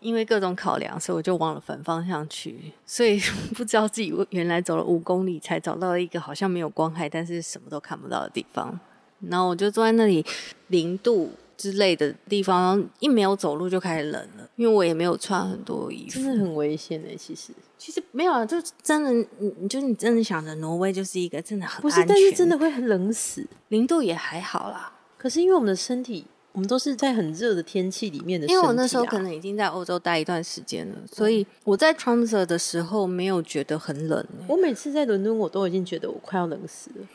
[0.00, 3.18] 因为各种考量，所以我就往了反方向去，所以
[3.56, 8.78] 不知道自己原来走了五公里才找到了一个好像没有光害，但是什么都看不到的地方。
[9.20, 10.22] 然后我就坐在那里
[10.66, 16.24] 零度之类的地方，一没有走路就开始冷了，因为我也没有穿很多衣服真。
[16.24, 23.46] 的很危险哎、其实其实没有啊，就真的，你你就是你真的想着挪威就是一个真的很不是，但是真的会很冷死。
[23.68, 34.46] 零度也还好啦，可是因为我们的身体，我们都是在很热的天气里面的、因为我那时候可能已经在欧洲待一段时间了，所以我在 Tromsø 的时候没有觉得很冷、欸。
[34.48, 37.06] 我每次在伦敦，我都已经觉得我快要冷死了。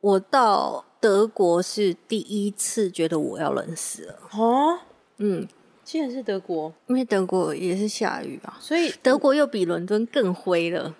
[0.00, 4.78] 我到德国是第一次觉得我要冷死了，哦，
[5.16, 5.48] 嗯，
[5.82, 10.94] 既然是德国，因为德国也是下雨啊，所以德国又比伦敦更灰了。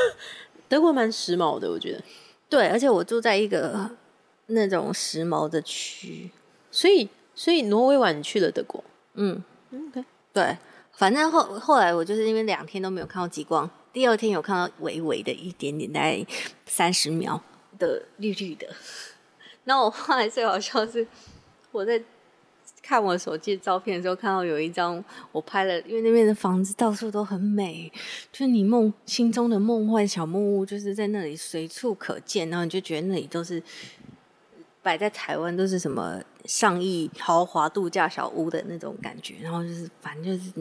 [0.68, 2.02] 德国蛮时髦的，我觉得。
[2.48, 3.90] 对，而且我住在一个
[4.46, 6.30] 那种时髦的区，
[6.70, 8.82] 所以，所以挪威晚去了德国。
[9.14, 10.56] 嗯，嗯，OK，对，
[10.92, 16.24] 反正后后来我就是因为两天都没有看到极光，第二天有看到微微的一点点，大概
[16.66, 17.42] 三十秒
[17.78, 18.66] 的绿绿的。
[19.68, 21.06] 那我后来最好笑是
[21.72, 22.00] 我在
[22.80, 27.92] 看我手机的照片的时候，看到有一张我拍了，因为那边的房子到处都很美，
[28.30, 33.60] 就是你梦心中的梦幻小木屋，就是在那里随处可见，然后你就觉得那里都是
[34.82, 40.52] 摆在台湾都是什么上亿豪华度假小屋的那种感觉，然后就是反正就是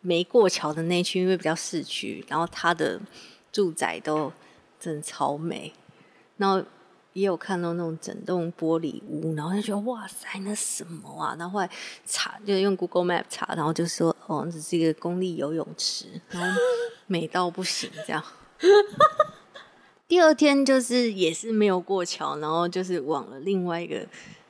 [0.00, 2.98] 没过桥的那一区，因为比较市区，然后它的
[3.52, 4.32] 住宅都
[4.80, 5.70] 真的超美，
[6.38, 6.64] 然后。
[7.14, 11.34] 也有看到那种整栋玻璃屋，然后就觉得哇塞，那什么啊？
[11.38, 11.70] 然后后来
[12.04, 16.60] 查，就用 Google Map 查，然后就说哦，这是一个公立游泳池，然后
[17.06, 18.22] 美到不行这样。
[20.08, 24.04] 第二天就是也是没有过桥，然后就是往了另外一个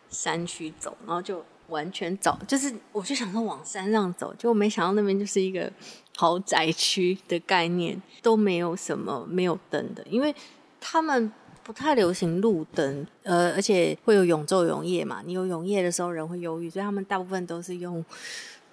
[0.08, 5.70] 山区走，然后就完全找，就是我就想说往山上走，就没想到那边就是一个
[6.16, 10.34] 豪宅区的概念，都没有什么没有灯的，因为
[10.80, 11.30] 他们。
[11.64, 15.22] 不太流行路灯，呃，而且会有永昼永夜嘛。
[15.24, 18.04] 你有永夜的时候，人会忧郁，所以他们大部分都是用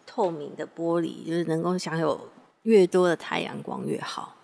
[0.05, 2.29] 透明的玻璃，就是能够享有
[2.63, 4.35] 越多的太阳光越好。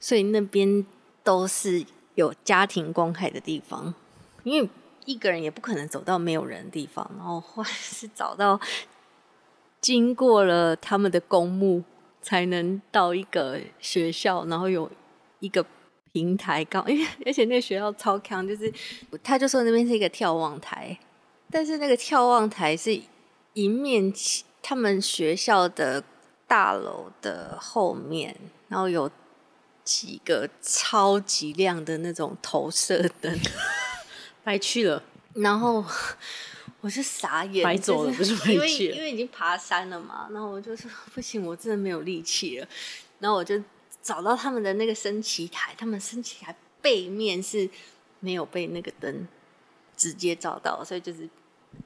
[0.00, 0.84] 所以那边
[1.22, 1.84] 都是
[2.16, 3.94] 有家庭光害的地方，
[4.42, 4.68] 因为
[5.04, 7.08] 一个人也不可能走到没有人的地方。
[7.16, 8.60] 然后或是找到
[9.80, 11.84] 经过了他们的公墓，
[12.20, 14.90] 才能到一个学校，然后有
[15.38, 15.64] 一个。
[16.12, 18.72] 平台高， 因为而且那个学校超强，就是
[19.22, 20.98] 他就说那边是一个眺望台，
[21.50, 23.00] 但是那个眺望台是
[23.54, 24.12] 一面
[24.62, 26.04] 他们学校的
[26.46, 28.36] 大楼的后面，
[28.68, 29.10] 然后有
[29.82, 33.40] 几个超级亮的那种投射灯，
[34.44, 35.02] 白去了，
[35.34, 35.84] 然后
[36.82, 42.68] 我是傻眼，白走了，不是白去了，因为已经爬山了嘛，然后我就说不行，我真的没有力气了，
[43.18, 43.58] 然后我就。
[44.02, 47.70] 找到他们的那个升旗台，他们升旗台背面是
[48.20, 49.28] 没有被那个灯
[49.96, 51.28] 直接照到，所以就是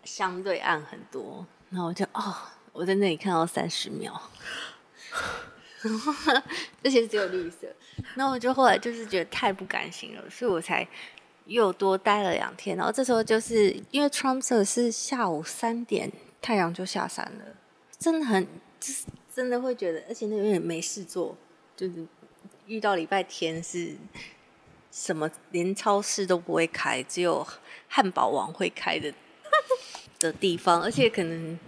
[0.03, 1.47] 相对暗很多。
[1.71, 2.35] 然后我就哦，
[2.73, 4.19] 我在那里看到三十秒，
[6.83, 7.67] 这些只有绿色。
[8.15, 10.87] 那我就后来就是觉得太不甘心了，所以我才
[11.45, 12.77] 又多待了两天。
[12.77, 16.11] 然后这时候就是因为 Trump 是下午三点
[16.41, 17.45] 太阳就下山了，
[17.99, 18.47] 真的很
[18.81, 19.05] 就是
[19.35, 21.37] 真的会觉得，而且那有点没事做。
[21.77, 22.07] 就是
[22.67, 23.95] 遇到礼拜天是
[24.91, 27.47] 什么，连超市都不会开，只有
[27.87, 29.13] 汉堡王会开的
[30.19, 31.59] 的地方，而且可能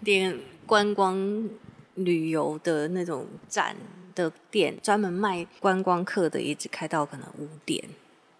[0.00, 1.48] 连观光
[1.96, 3.76] 旅游的那种站
[4.14, 7.84] 的店，专门卖观光客的，也只开到可能五点，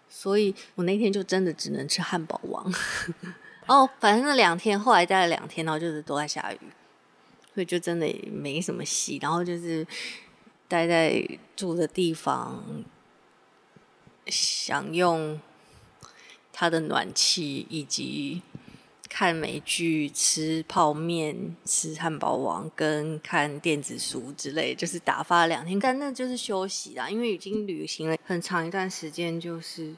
[0.09, 2.73] 所以我那天就真的只能吃汉堡王。
[3.67, 6.59] 哦，反正那两天后来待了两天，然后就是都在下雨，
[7.53, 9.85] 所以就真的没什么戏，然后就是。
[10.73, 11.23] 待在
[11.55, 12.63] 住的地方，
[14.25, 15.39] 享用
[16.51, 18.41] 它的暖气，以及
[19.07, 25.79] 看美剧、吃泡面、吃汉堡王，跟看电子书之类，就是打发两天。
[25.79, 29.95] 但那就是休息啦，因为已经旅行了很长一段时间，就是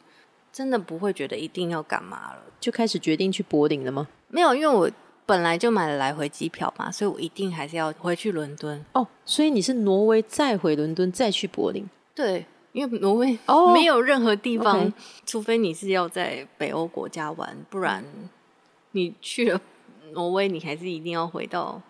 [0.51, 4.09] 真的不会觉得一定要干嘛了，就开始决定去柏林了吗？
[4.27, 4.91] 没有，因为我。
[5.25, 9.07] 本来就买了来回机票嘛，所以我一定还是要回去伦敦哦。
[9.25, 11.89] 所以你是挪威再回伦敦再去柏林？
[12.13, 14.93] 对，因为挪威哦没有任何地方，
[15.25, 18.03] 除非你是要在北欧国家玩，不然
[18.91, 19.59] 你去了
[20.13, 21.81] 挪威，你还是一定要回到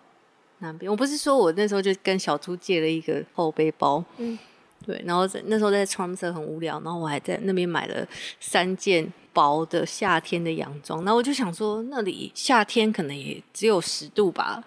[0.59, 0.89] 南边。
[0.89, 4.39] 我不是说我那时候就跟小猪借了一个后背包，嗯，
[4.86, 8.07] 对，然后在那时候在 Tromsø 很无聊，然后我还在那边买了
[8.39, 9.11] 三件。
[9.36, 14.63] 薄的夏天的洋装，然后我就想说，那里夏天可能也只有十度吧。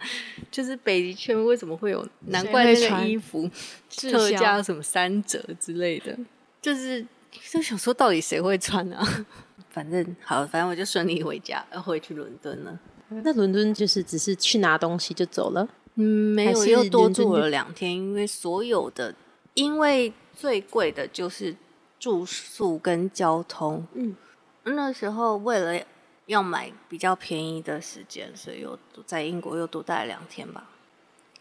[0.51, 2.07] 就是北极圈为什么会有？
[2.27, 3.51] 难怪那个衣服
[3.97, 6.15] 特价什么三折之类的。
[6.61, 7.03] 就是
[7.51, 9.27] 就想说，到底谁会穿啊？
[9.73, 12.79] 反正好，反正我就顺利回家，要回去伦敦了。
[13.09, 15.67] 那伦敦就是只是去拿东西就走了？
[15.95, 19.15] 嗯，没有，又多住了两天，因为所有的，
[19.59, 21.57] 因为最贵的就是
[21.99, 23.87] 住宿跟交通。
[23.95, 24.17] 嗯。
[24.63, 25.85] 那时候为了
[26.27, 30.69] 要买比较便宜的时间，所以又在英国又多待了两天吧。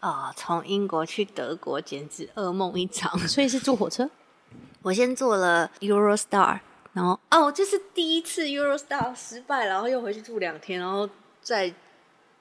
[0.00, 3.18] 啊，从英国去德国简直噩梦一场。
[3.28, 4.08] 所以是坐火车？
[4.82, 6.60] 我先坐了 Eurostar，
[6.94, 11.08] 然后哦，这是第一次 Eurostar 失败，然后又回去住两天，然后
[11.42, 11.74] 再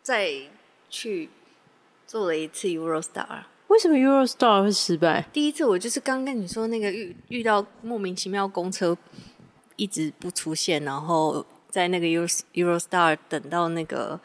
[0.02, 0.32] 再
[0.90, 1.30] 去
[2.06, 3.44] 做了一次 Eurostar。
[3.68, 5.26] 为什么 Eurostar 会失败？
[5.34, 8.98] 第一次我就是刚跟你说那个遇遇到莫名其妙公车。
[9.80, 14.20] 一直不出现，然后在那个 Euro Eurostar 等到那个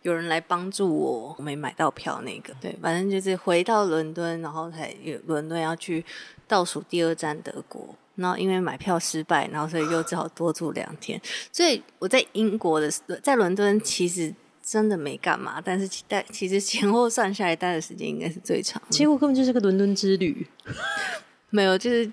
[0.00, 6.02] 有人来帮助我，没买到票那个，对，反正就是回到伦敦，然后才伦敦要去
[6.48, 11.20] 倒数第二站德国，然后因为买票失败，然后所以又只好多住两天。
[11.52, 12.90] 所以我在英国的
[13.22, 14.34] 在伦敦其实
[14.64, 18.88] 真的没干嘛，但是其待其实前后算下来待的时间应该是最长的。
[18.90, 20.46] 结果根本就是个伦敦之旅。
[21.50, 22.10] 没有，就是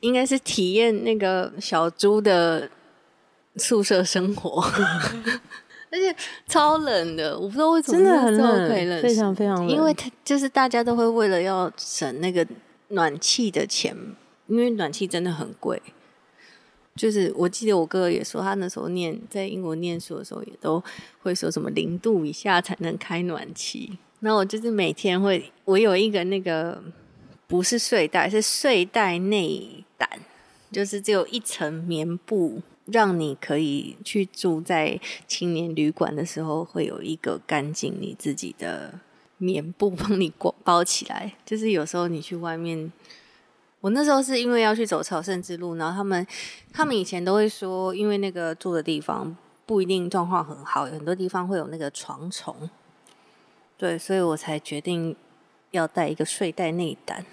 [0.00, 2.68] 应该是体验那个小猪的
[3.56, 4.60] 宿舍生活，
[5.90, 6.14] 而且
[6.46, 12.46] 超冷的，我不知道为什么真的很冷，非常非常冷因为他就是大家都会为了要省那个
[12.88, 13.96] 暖气的钱，
[14.46, 15.80] 因为暖气真的很贵。
[16.94, 20.82] 就是我记得我哥哥也说，他那时候念在英国念书的时候，也都
[21.22, 23.98] 会说什么零度以下才能开暖气。
[24.20, 26.82] 那我就是每天会，我有一个那个
[27.46, 30.06] 不是睡袋，是睡袋内胆，
[30.70, 39.00] 就是只有一层棉布，让你可以去住在青年旅馆的时候，会有一个干净你自己的
[39.38, 41.32] 棉布帮你裹包起来。
[41.46, 42.92] 就是有时候你去外面。
[43.82, 46.24] 我那时候是因为要去走朝圣之路，然后他们
[46.72, 52.70] 他们以前都会说，因为那个住的地方不一定状况很好，有很多地方会有那个床虫，
[53.76, 55.16] 对，所以我才决定
[55.72, 57.26] 要带一个睡袋内胆。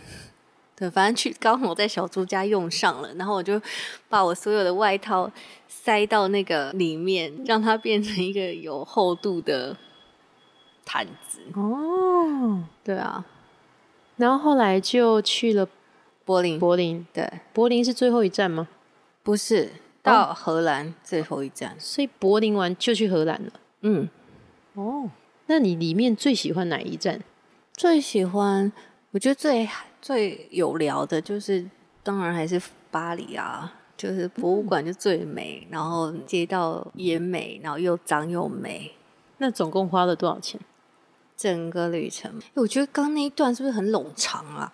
[0.76, 3.62] 对，反正去刚好在小猪家用上了，然后我就
[4.08, 5.32] 把我所有的外套
[5.68, 9.78] 塞到那个里面，让它变成一个有厚度的
[10.84, 11.42] 毯子。
[11.54, 13.24] 哦，对啊，
[14.16, 15.68] 然后后来就去了
[16.30, 17.08] 柏林，柏林。
[17.12, 18.68] 对，柏林是最后一站吗？
[19.24, 19.72] 不是
[20.04, 21.76] 到荷兰最后一站。
[21.80, 23.52] 所以柏林完就去荷兰了。
[23.82, 24.08] 嗯，
[24.76, 25.10] 哦，
[25.48, 27.20] 那你里面最喜欢哪一站？
[27.74, 28.72] 最喜欢，
[29.10, 29.68] 我觉得最
[30.00, 31.68] 最有聊的就是，
[32.04, 32.62] 当然还是
[32.92, 38.92] 巴黎啊，就是博物馆就最美，然后街道也美，然后又脏又美，
[39.40, 40.62] 那总共花了多少钱？
[41.36, 44.72] 整个旅程，诶我觉得刚那一段是不是很冗长啊？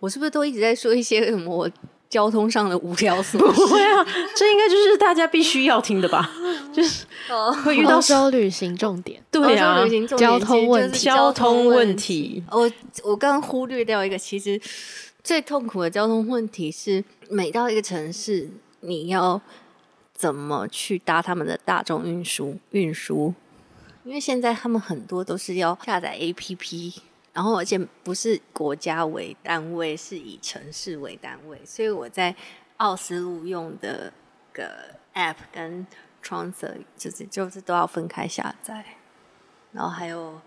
[0.00, 1.70] 我是不是都一直在说一些什么我
[2.08, 3.68] 交通上的无聊琐 事？
[3.68, 6.28] 对啊，这应该就是大家必须要听的吧？
[6.72, 12.42] 就是哦 会遇到欧洲旅行重点，对啊欧洲旅，行重点交通问题其实就是交通问问题。
[12.50, 12.70] 我
[13.04, 14.60] 我刚刚忽略掉一个，其实
[15.22, 18.48] 最痛苦的交通问题是，每到一个城市，
[18.80, 19.40] 你要
[20.12, 23.32] 怎么去搭他们的大众运输运输？
[24.02, 26.94] 因为现在他们很多都是要下载 APP，
[27.32, 32.34] 然后而且不是国家为单位，是以城市为单位，所以我在
[32.78, 34.12] 奥斯陆用的
[34.52, 35.86] 个 App 跟
[36.24, 38.84] Transfer 就是就是都要分开下载。
[39.72, 40.40] 然后还有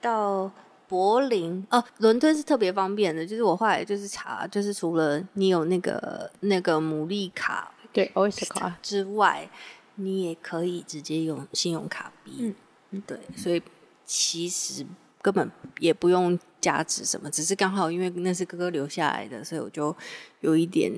[0.00, 0.50] 到
[0.86, 9.50] 柏林哦，伦敦是特别方便的，就是我后来就是查，就是除了你有那个那个牡蛎卡对，Oyster 卡，之外，
[9.96, 12.54] 你也可以直接用信用卡币。
[12.90, 13.60] 嗯，对，所以
[14.04, 14.86] 其实
[15.30, 19.94] 根本也不用加值什么，只是刚好因为那是哥哥留下来的，所以我就
[20.40, 20.90] 有一点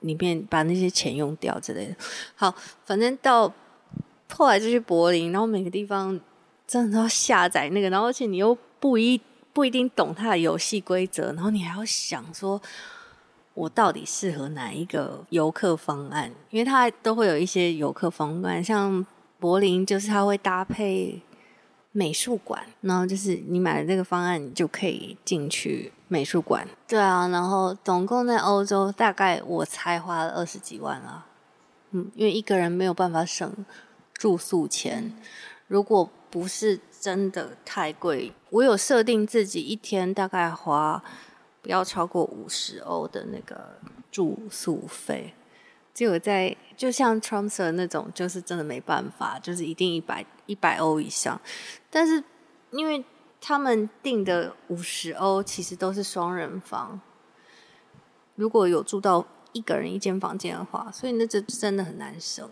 [0.00, 1.96] 里面把那些钱用掉之类的。
[2.36, 2.54] 好，
[2.84, 3.50] 反正到
[4.34, 6.20] 后来就去柏林，然后每个地方
[6.66, 9.18] 真的都要下载那个，然后而且你又不一
[9.54, 12.60] 不一定懂它的游戏规则，然后你还要想说。
[13.52, 16.30] 我到底适合哪一个游客方案？
[16.50, 19.04] 因为它都会有一些游客方案，像
[19.40, 21.20] 柏林就是它会搭配
[21.92, 26.66] 美术馆，然后就是你买了这个方案，你就可以进去美术馆。
[26.86, 31.26] 对啊，然后总共在欧洲大概我才花了二十几万啊。
[31.90, 33.52] 嗯，因为一个人没有办法省
[34.14, 35.12] 住宿钱，
[35.66, 41.02] 如果不是真的太贵，我有设定自己一天大概花
[41.60, 43.80] 不要超过五十欧的那个
[44.12, 45.34] 住宿费。
[45.92, 51.38] 只有在就像 Trumpsir 那种，就是真的没办法，就是一定一百一百欧以上。
[51.90, 52.24] 但是
[52.70, 53.04] 因为
[53.38, 56.98] 他们订的五十欧其实都是双人房，
[58.34, 62.48] 如果有住到一个人一间房间的话，所以那这真的很难省。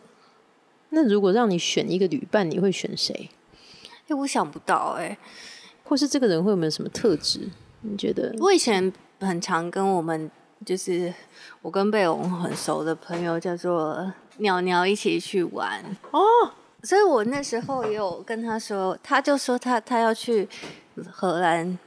[0.91, 3.31] 那如果让你选一个旅伴，你会选谁？
[4.09, 5.17] 哎、我想不到哎、
[5.85, 7.49] 或是这个人会有没有什么特质？
[7.81, 8.35] 你觉得？
[8.41, 10.31] 我以前很常跟我们
[10.67, 11.13] 就是
[11.63, 16.21] 我跟贝龙很熟的朋友叫做鸟鸟一起去玩哦，
[16.83, 20.49] 所以我那时候也有跟他说，他就说他他要去
[21.11, 21.79] 荷兰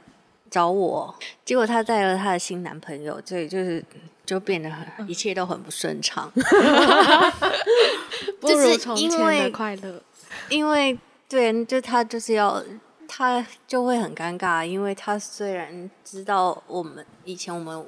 [0.50, 1.14] 找我，
[1.44, 3.84] 结果他带了他的新男朋友，所以就是
[4.24, 6.30] 就变得很一切都很不顺畅
[8.40, 10.00] 不如就是从前的快乐。
[10.48, 10.98] 因为
[11.28, 12.62] 对，就他就是要，
[13.06, 17.84] 他就会很尴尬，因为他虽然知道我们以前我们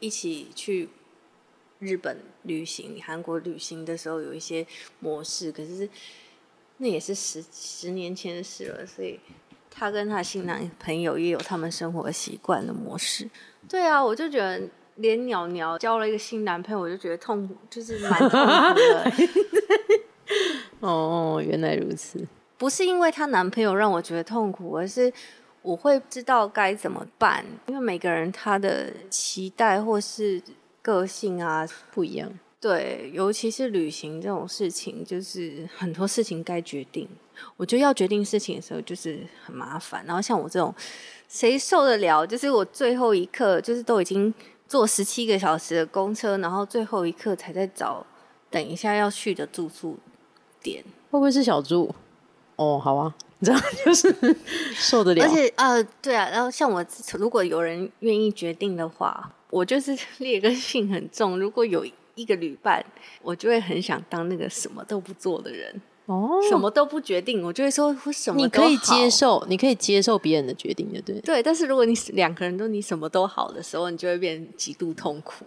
[0.00, 0.88] 一起去
[1.78, 4.66] 日本旅行、韩国旅行的时候有一些
[4.98, 5.88] 模式，可是
[6.78, 9.20] 那也是十十年前的事了，所以
[9.70, 13.30] 她跟她新男朋友也有他们生活习惯的模式。
[13.68, 14.60] 对啊，我就觉得。
[14.96, 19.12] 连鸟鸟交了一个新男朋友，我就觉得痛苦，就是蛮痛苦的。
[20.80, 22.28] 哦，原来如此。
[22.58, 25.10] 不是因为她男朋友让我觉得痛苦，而是
[25.62, 30.42] 我会知道该怎么办，因为每个人他的期待或是
[30.80, 32.30] 个性啊不一样。
[32.60, 37.08] 对，尤其是旅行这种事情，就是很多事情该决定。
[37.56, 40.04] 我觉得要决定事情的时候，就是很麻烦。
[40.04, 40.74] 然后像我这种，
[41.26, 42.26] 谁受得了？
[42.26, 44.32] 就是我最后一刻，就是都已经
[44.68, 48.04] 坐十七个小时的公车，然后最后一刻才在找
[48.50, 49.98] 等一下要去的住宿
[50.62, 50.84] 点。
[51.10, 51.94] 会不会是小猪？
[52.56, 53.14] 哦，好啊，
[53.44, 54.14] 这样 就是
[54.74, 55.24] 受得了。
[55.24, 56.84] 而且呃，对啊，然后像我，
[57.18, 61.38] 如果有人愿意决定的话，我就是劣根性很重。
[61.38, 61.84] 如果有
[62.14, 62.84] 一个旅伴，
[63.22, 71.18] 我就会很想当那个什么都不做的人，哦，什么都不决定，我就会说我什么你可以接受，你可以接受别人的决定的，对。
[71.20, 75.46] 对，但是如果你两个人都你什么都好的时候，你就会变极度痛苦，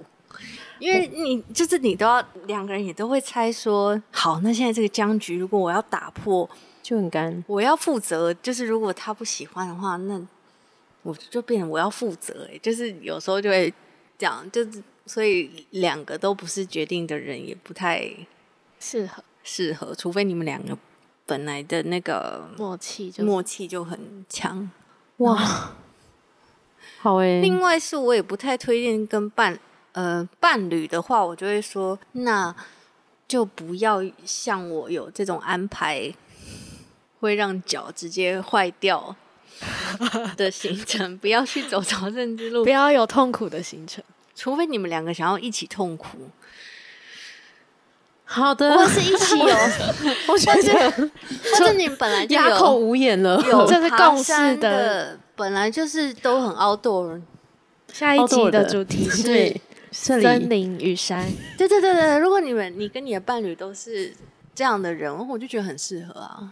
[0.79, 6.49] 因为你就是你都要两个人也都会猜说，好，那现在这个僵局，如果我要打破，
[6.83, 7.43] 就很干。
[7.47, 10.21] 我要负责，就是如果他不喜欢的话，那
[11.01, 13.73] 我就变成我要负责、欸，就是有时候就会
[14.17, 18.07] 这样，就是所以两个都不是决定的人，也不太
[18.79, 20.77] 适合适合，除非你们两个
[21.25, 24.69] 本来的那个默契就默契就很强。
[25.17, 25.73] 哇，
[26.99, 29.57] 好诶、另外是我也不太推荐跟伴
[29.93, 32.55] 呃伴侣的话，我就会说，那
[33.27, 36.13] 就不要像我有这种安排，
[37.23, 39.15] 会让脚直接坏掉
[40.35, 42.65] 的行程，不要去走朝圣之路。
[42.65, 44.03] 不，要有痛苦的行程。
[44.35, 46.17] 除非你们两个想要一起痛苦，
[48.25, 49.45] 好的，或是一起有，
[50.27, 53.41] 我觉得或者你们本来就哑口有无言了。
[53.47, 54.57] 有 这是共识的。
[54.57, 57.21] 的，本来就是都很 outdoor。
[57.93, 59.55] 下一集的主题是
[59.91, 60.77] 森林。
[60.79, 64.11] 与山，对对对对，如果你们你跟你的伴侣都是
[64.53, 66.51] 这样的人，我就觉得很适合啊。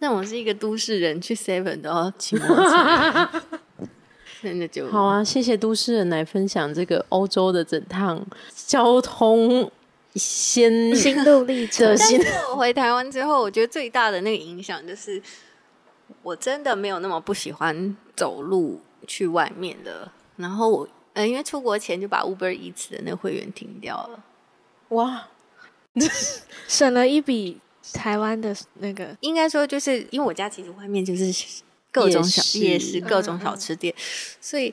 [0.00, 3.42] 但我是一个都市人，去 Seven 都要骑摩托车，
[4.42, 8.24] 真的就好啊，谢谢都市人来分享这个欧洲的整趟
[8.66, 9.70] 交通
[10.14, 11.86] 先心路 历程。
[11.86, 12.16] 但是
[12.50, 15.22] 我回台湾之后，我觉得最大的那个影响就是，
[16.22, 20.10] 我真的没有那么不喜欢走路去外面的。
[20.36, 24.24] 然后我呃，因为出国前就把 Uber Eats 的那个会员停掉了。
[24.88, 25.28] 哇，
[26.66, 27.60] 省了一笔
[27.92, 31.32] 台湾的那个应该说，就是因为我家其实外面就是
[31.90, 33.94] 各种小夜市各种小吃店，
[34.40, 34.72] 所以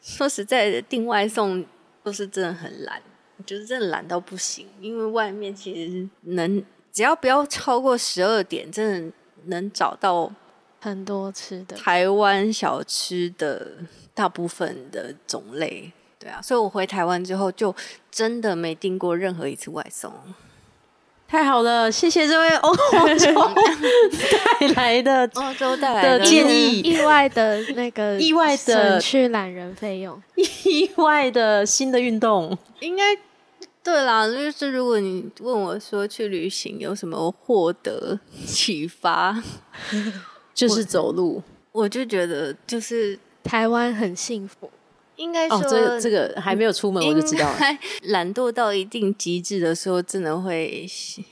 [0.00, 1.64] 说实在的，订外送
[2.02, 3.02] 都是真的很懒，
[3.44, 4.66] 就是真的懒到不行。
[4.80, 9.12] 因为外面其实能只要不要超过十二点，真的
[9.46, 10.32] 能找到
[10.80, 13.78] 很多吃的，台湾小吃的
[14.14, 15.92] 大部分的种类。
[16.18, 17.74] 对啊，所以我回台湾之后，就
[18.10, 20.10] 真的没订过任何一次外送。
[21.26, 22.82] 太好了，谢谢这位欧洲
[24.60, 32.56] 带来的 欧洲带来的的建议意外的那个意外的省去懒人费用，意外的新的运动。
[32.80, 33.02] 应该
[33.82, 39.42] 对啦，就是如果你问我说去旅行有什么获得启发，
[40.54, 44.70] 就是走路我就觉得就是台湾很幸福。
[45.16, 47.58] 应该说、哦，这个这个还没有出门我就知道了。
[48.04, 50.86] 懒惰到一定极致的时候，真的会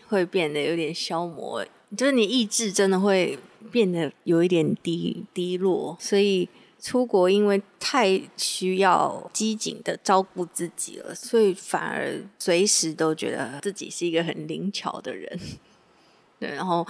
[0.08, 1.64] 会变得有点消磨，
[1.96, 3.38] 就是你意志真的会
[3.70, 6.48] 变得有一点低低落，所以。
[6.84, 15.38] 出国因为太需要机警的照顾自己了，所以反而随时都觉得自己是一个很灵巧的人。
[16.40, 16.84] 对，然后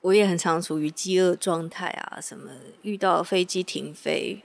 [0.00, 4.42] 我也很常处于饥饿状态啊，什么遇到飞机停飞，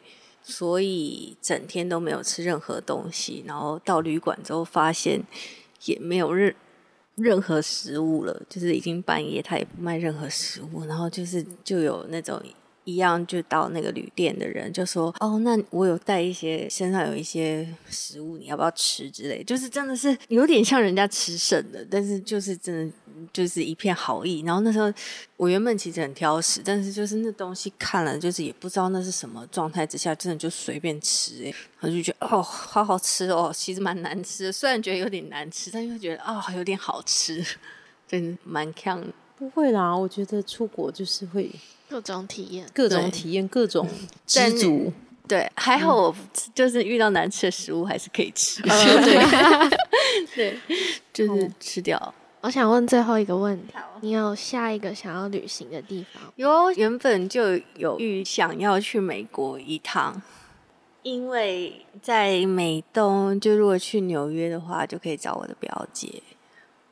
[0.49, 3.43] 所以整天都没有吃任何东西。
[3.45, 5.21] 然后到旅馆之后，发现
[5.83, 6.55] 也没有任
[7.15, 10.85] 任何食物了，就是已经半夜，他也不卖任何食物。
[10.85, 12.41] 然后就是就有那种
[12.87, 22.93] 一样，就到那个旅店的人就说：“哦，那我有带一些身上有一些食物，你要不要吃之类？”就是真的是有点像人家吃剩的，但是就是真的
[23.33, 24.39] 就是一片好意。
[24.45, 24.89] 然后那时候
[25.35, 37.45] 我原本其实很挑食，但是就是那东西看了，就是也不知道那是什么状态之下，真的就随便吃、欸，我就觉得哦，好好吃哦，其实蛮难吃的，虽然觉得有点难吃，但又觉得哦，有点好吃，
[38.07, 39.03] 真的蛮强。
[39.37, 41.51] 不会啦，我觉得出国就是会
[41.89, 43.87] 各种体验，各种对体验，各种
[44.35, 44.93] 但知足。
[45.27, 46.15] 对，还好我
[46.55, 50.57] 就是遇到难吃的食物还是可以吃， 对，对，
[51.11, 52.13] 就是吃掉。
[52.39, 56.23] 我想问最后一个问题：你有下一个想要旅行的地方？
[56.37, 60.21] 有原本就有预想要去美国一趟，
[61.03, 66.23] 因为在美东，就如果去纽约的话，就可以找我的表姐。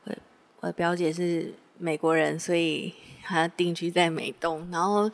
[0.04, 0.12] 我
[0.60, 2.92] 我的表姐是美国人，所以
[3.26, 5.10] 他定居在美东，然后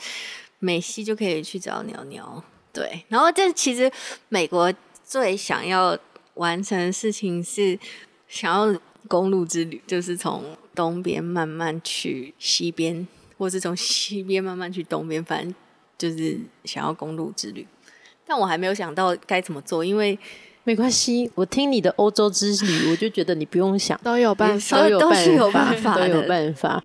[0.59, 2.43] 美西就可以去找鸟鸟。
[2.73, 3.91] 对，然后这其实
[4.29, 4.73] 美国
[5.05, 5.99] 最想要
[6.35, 7.79] 完成的事情是
[8.29, 13.07] 想要公路之旅，就是从东边慢慢去西边，
[13.37, 15.55] 或是从西边慢慢去东边，反正
[15.99, 17.67] 就是想要公路之旅。
[18.27, 20.19] 但我还没有想到该怎么做，因为
[20.65, 26.83] 没关系，我听你的欧洲之旅，我就觉得你不用想，都有办法，都有都是有办办法都有办法。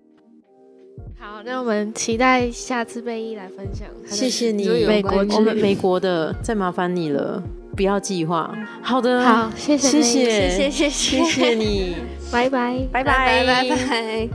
[1.19, 3.87] 好，那我们期待下次贝伊来分享。
[4.05, 7.41] 谢谢你，美国我们美国的，再麻烦你了，
[7.75, 8.55] 不要计划。
[8.81, 11.95] 好的，好，谢谢谢谢，谢谢谢谢谢你。
[12.31, 12.77] 拜拜。
[12.91, 14.29] 拜拜拜拜拜。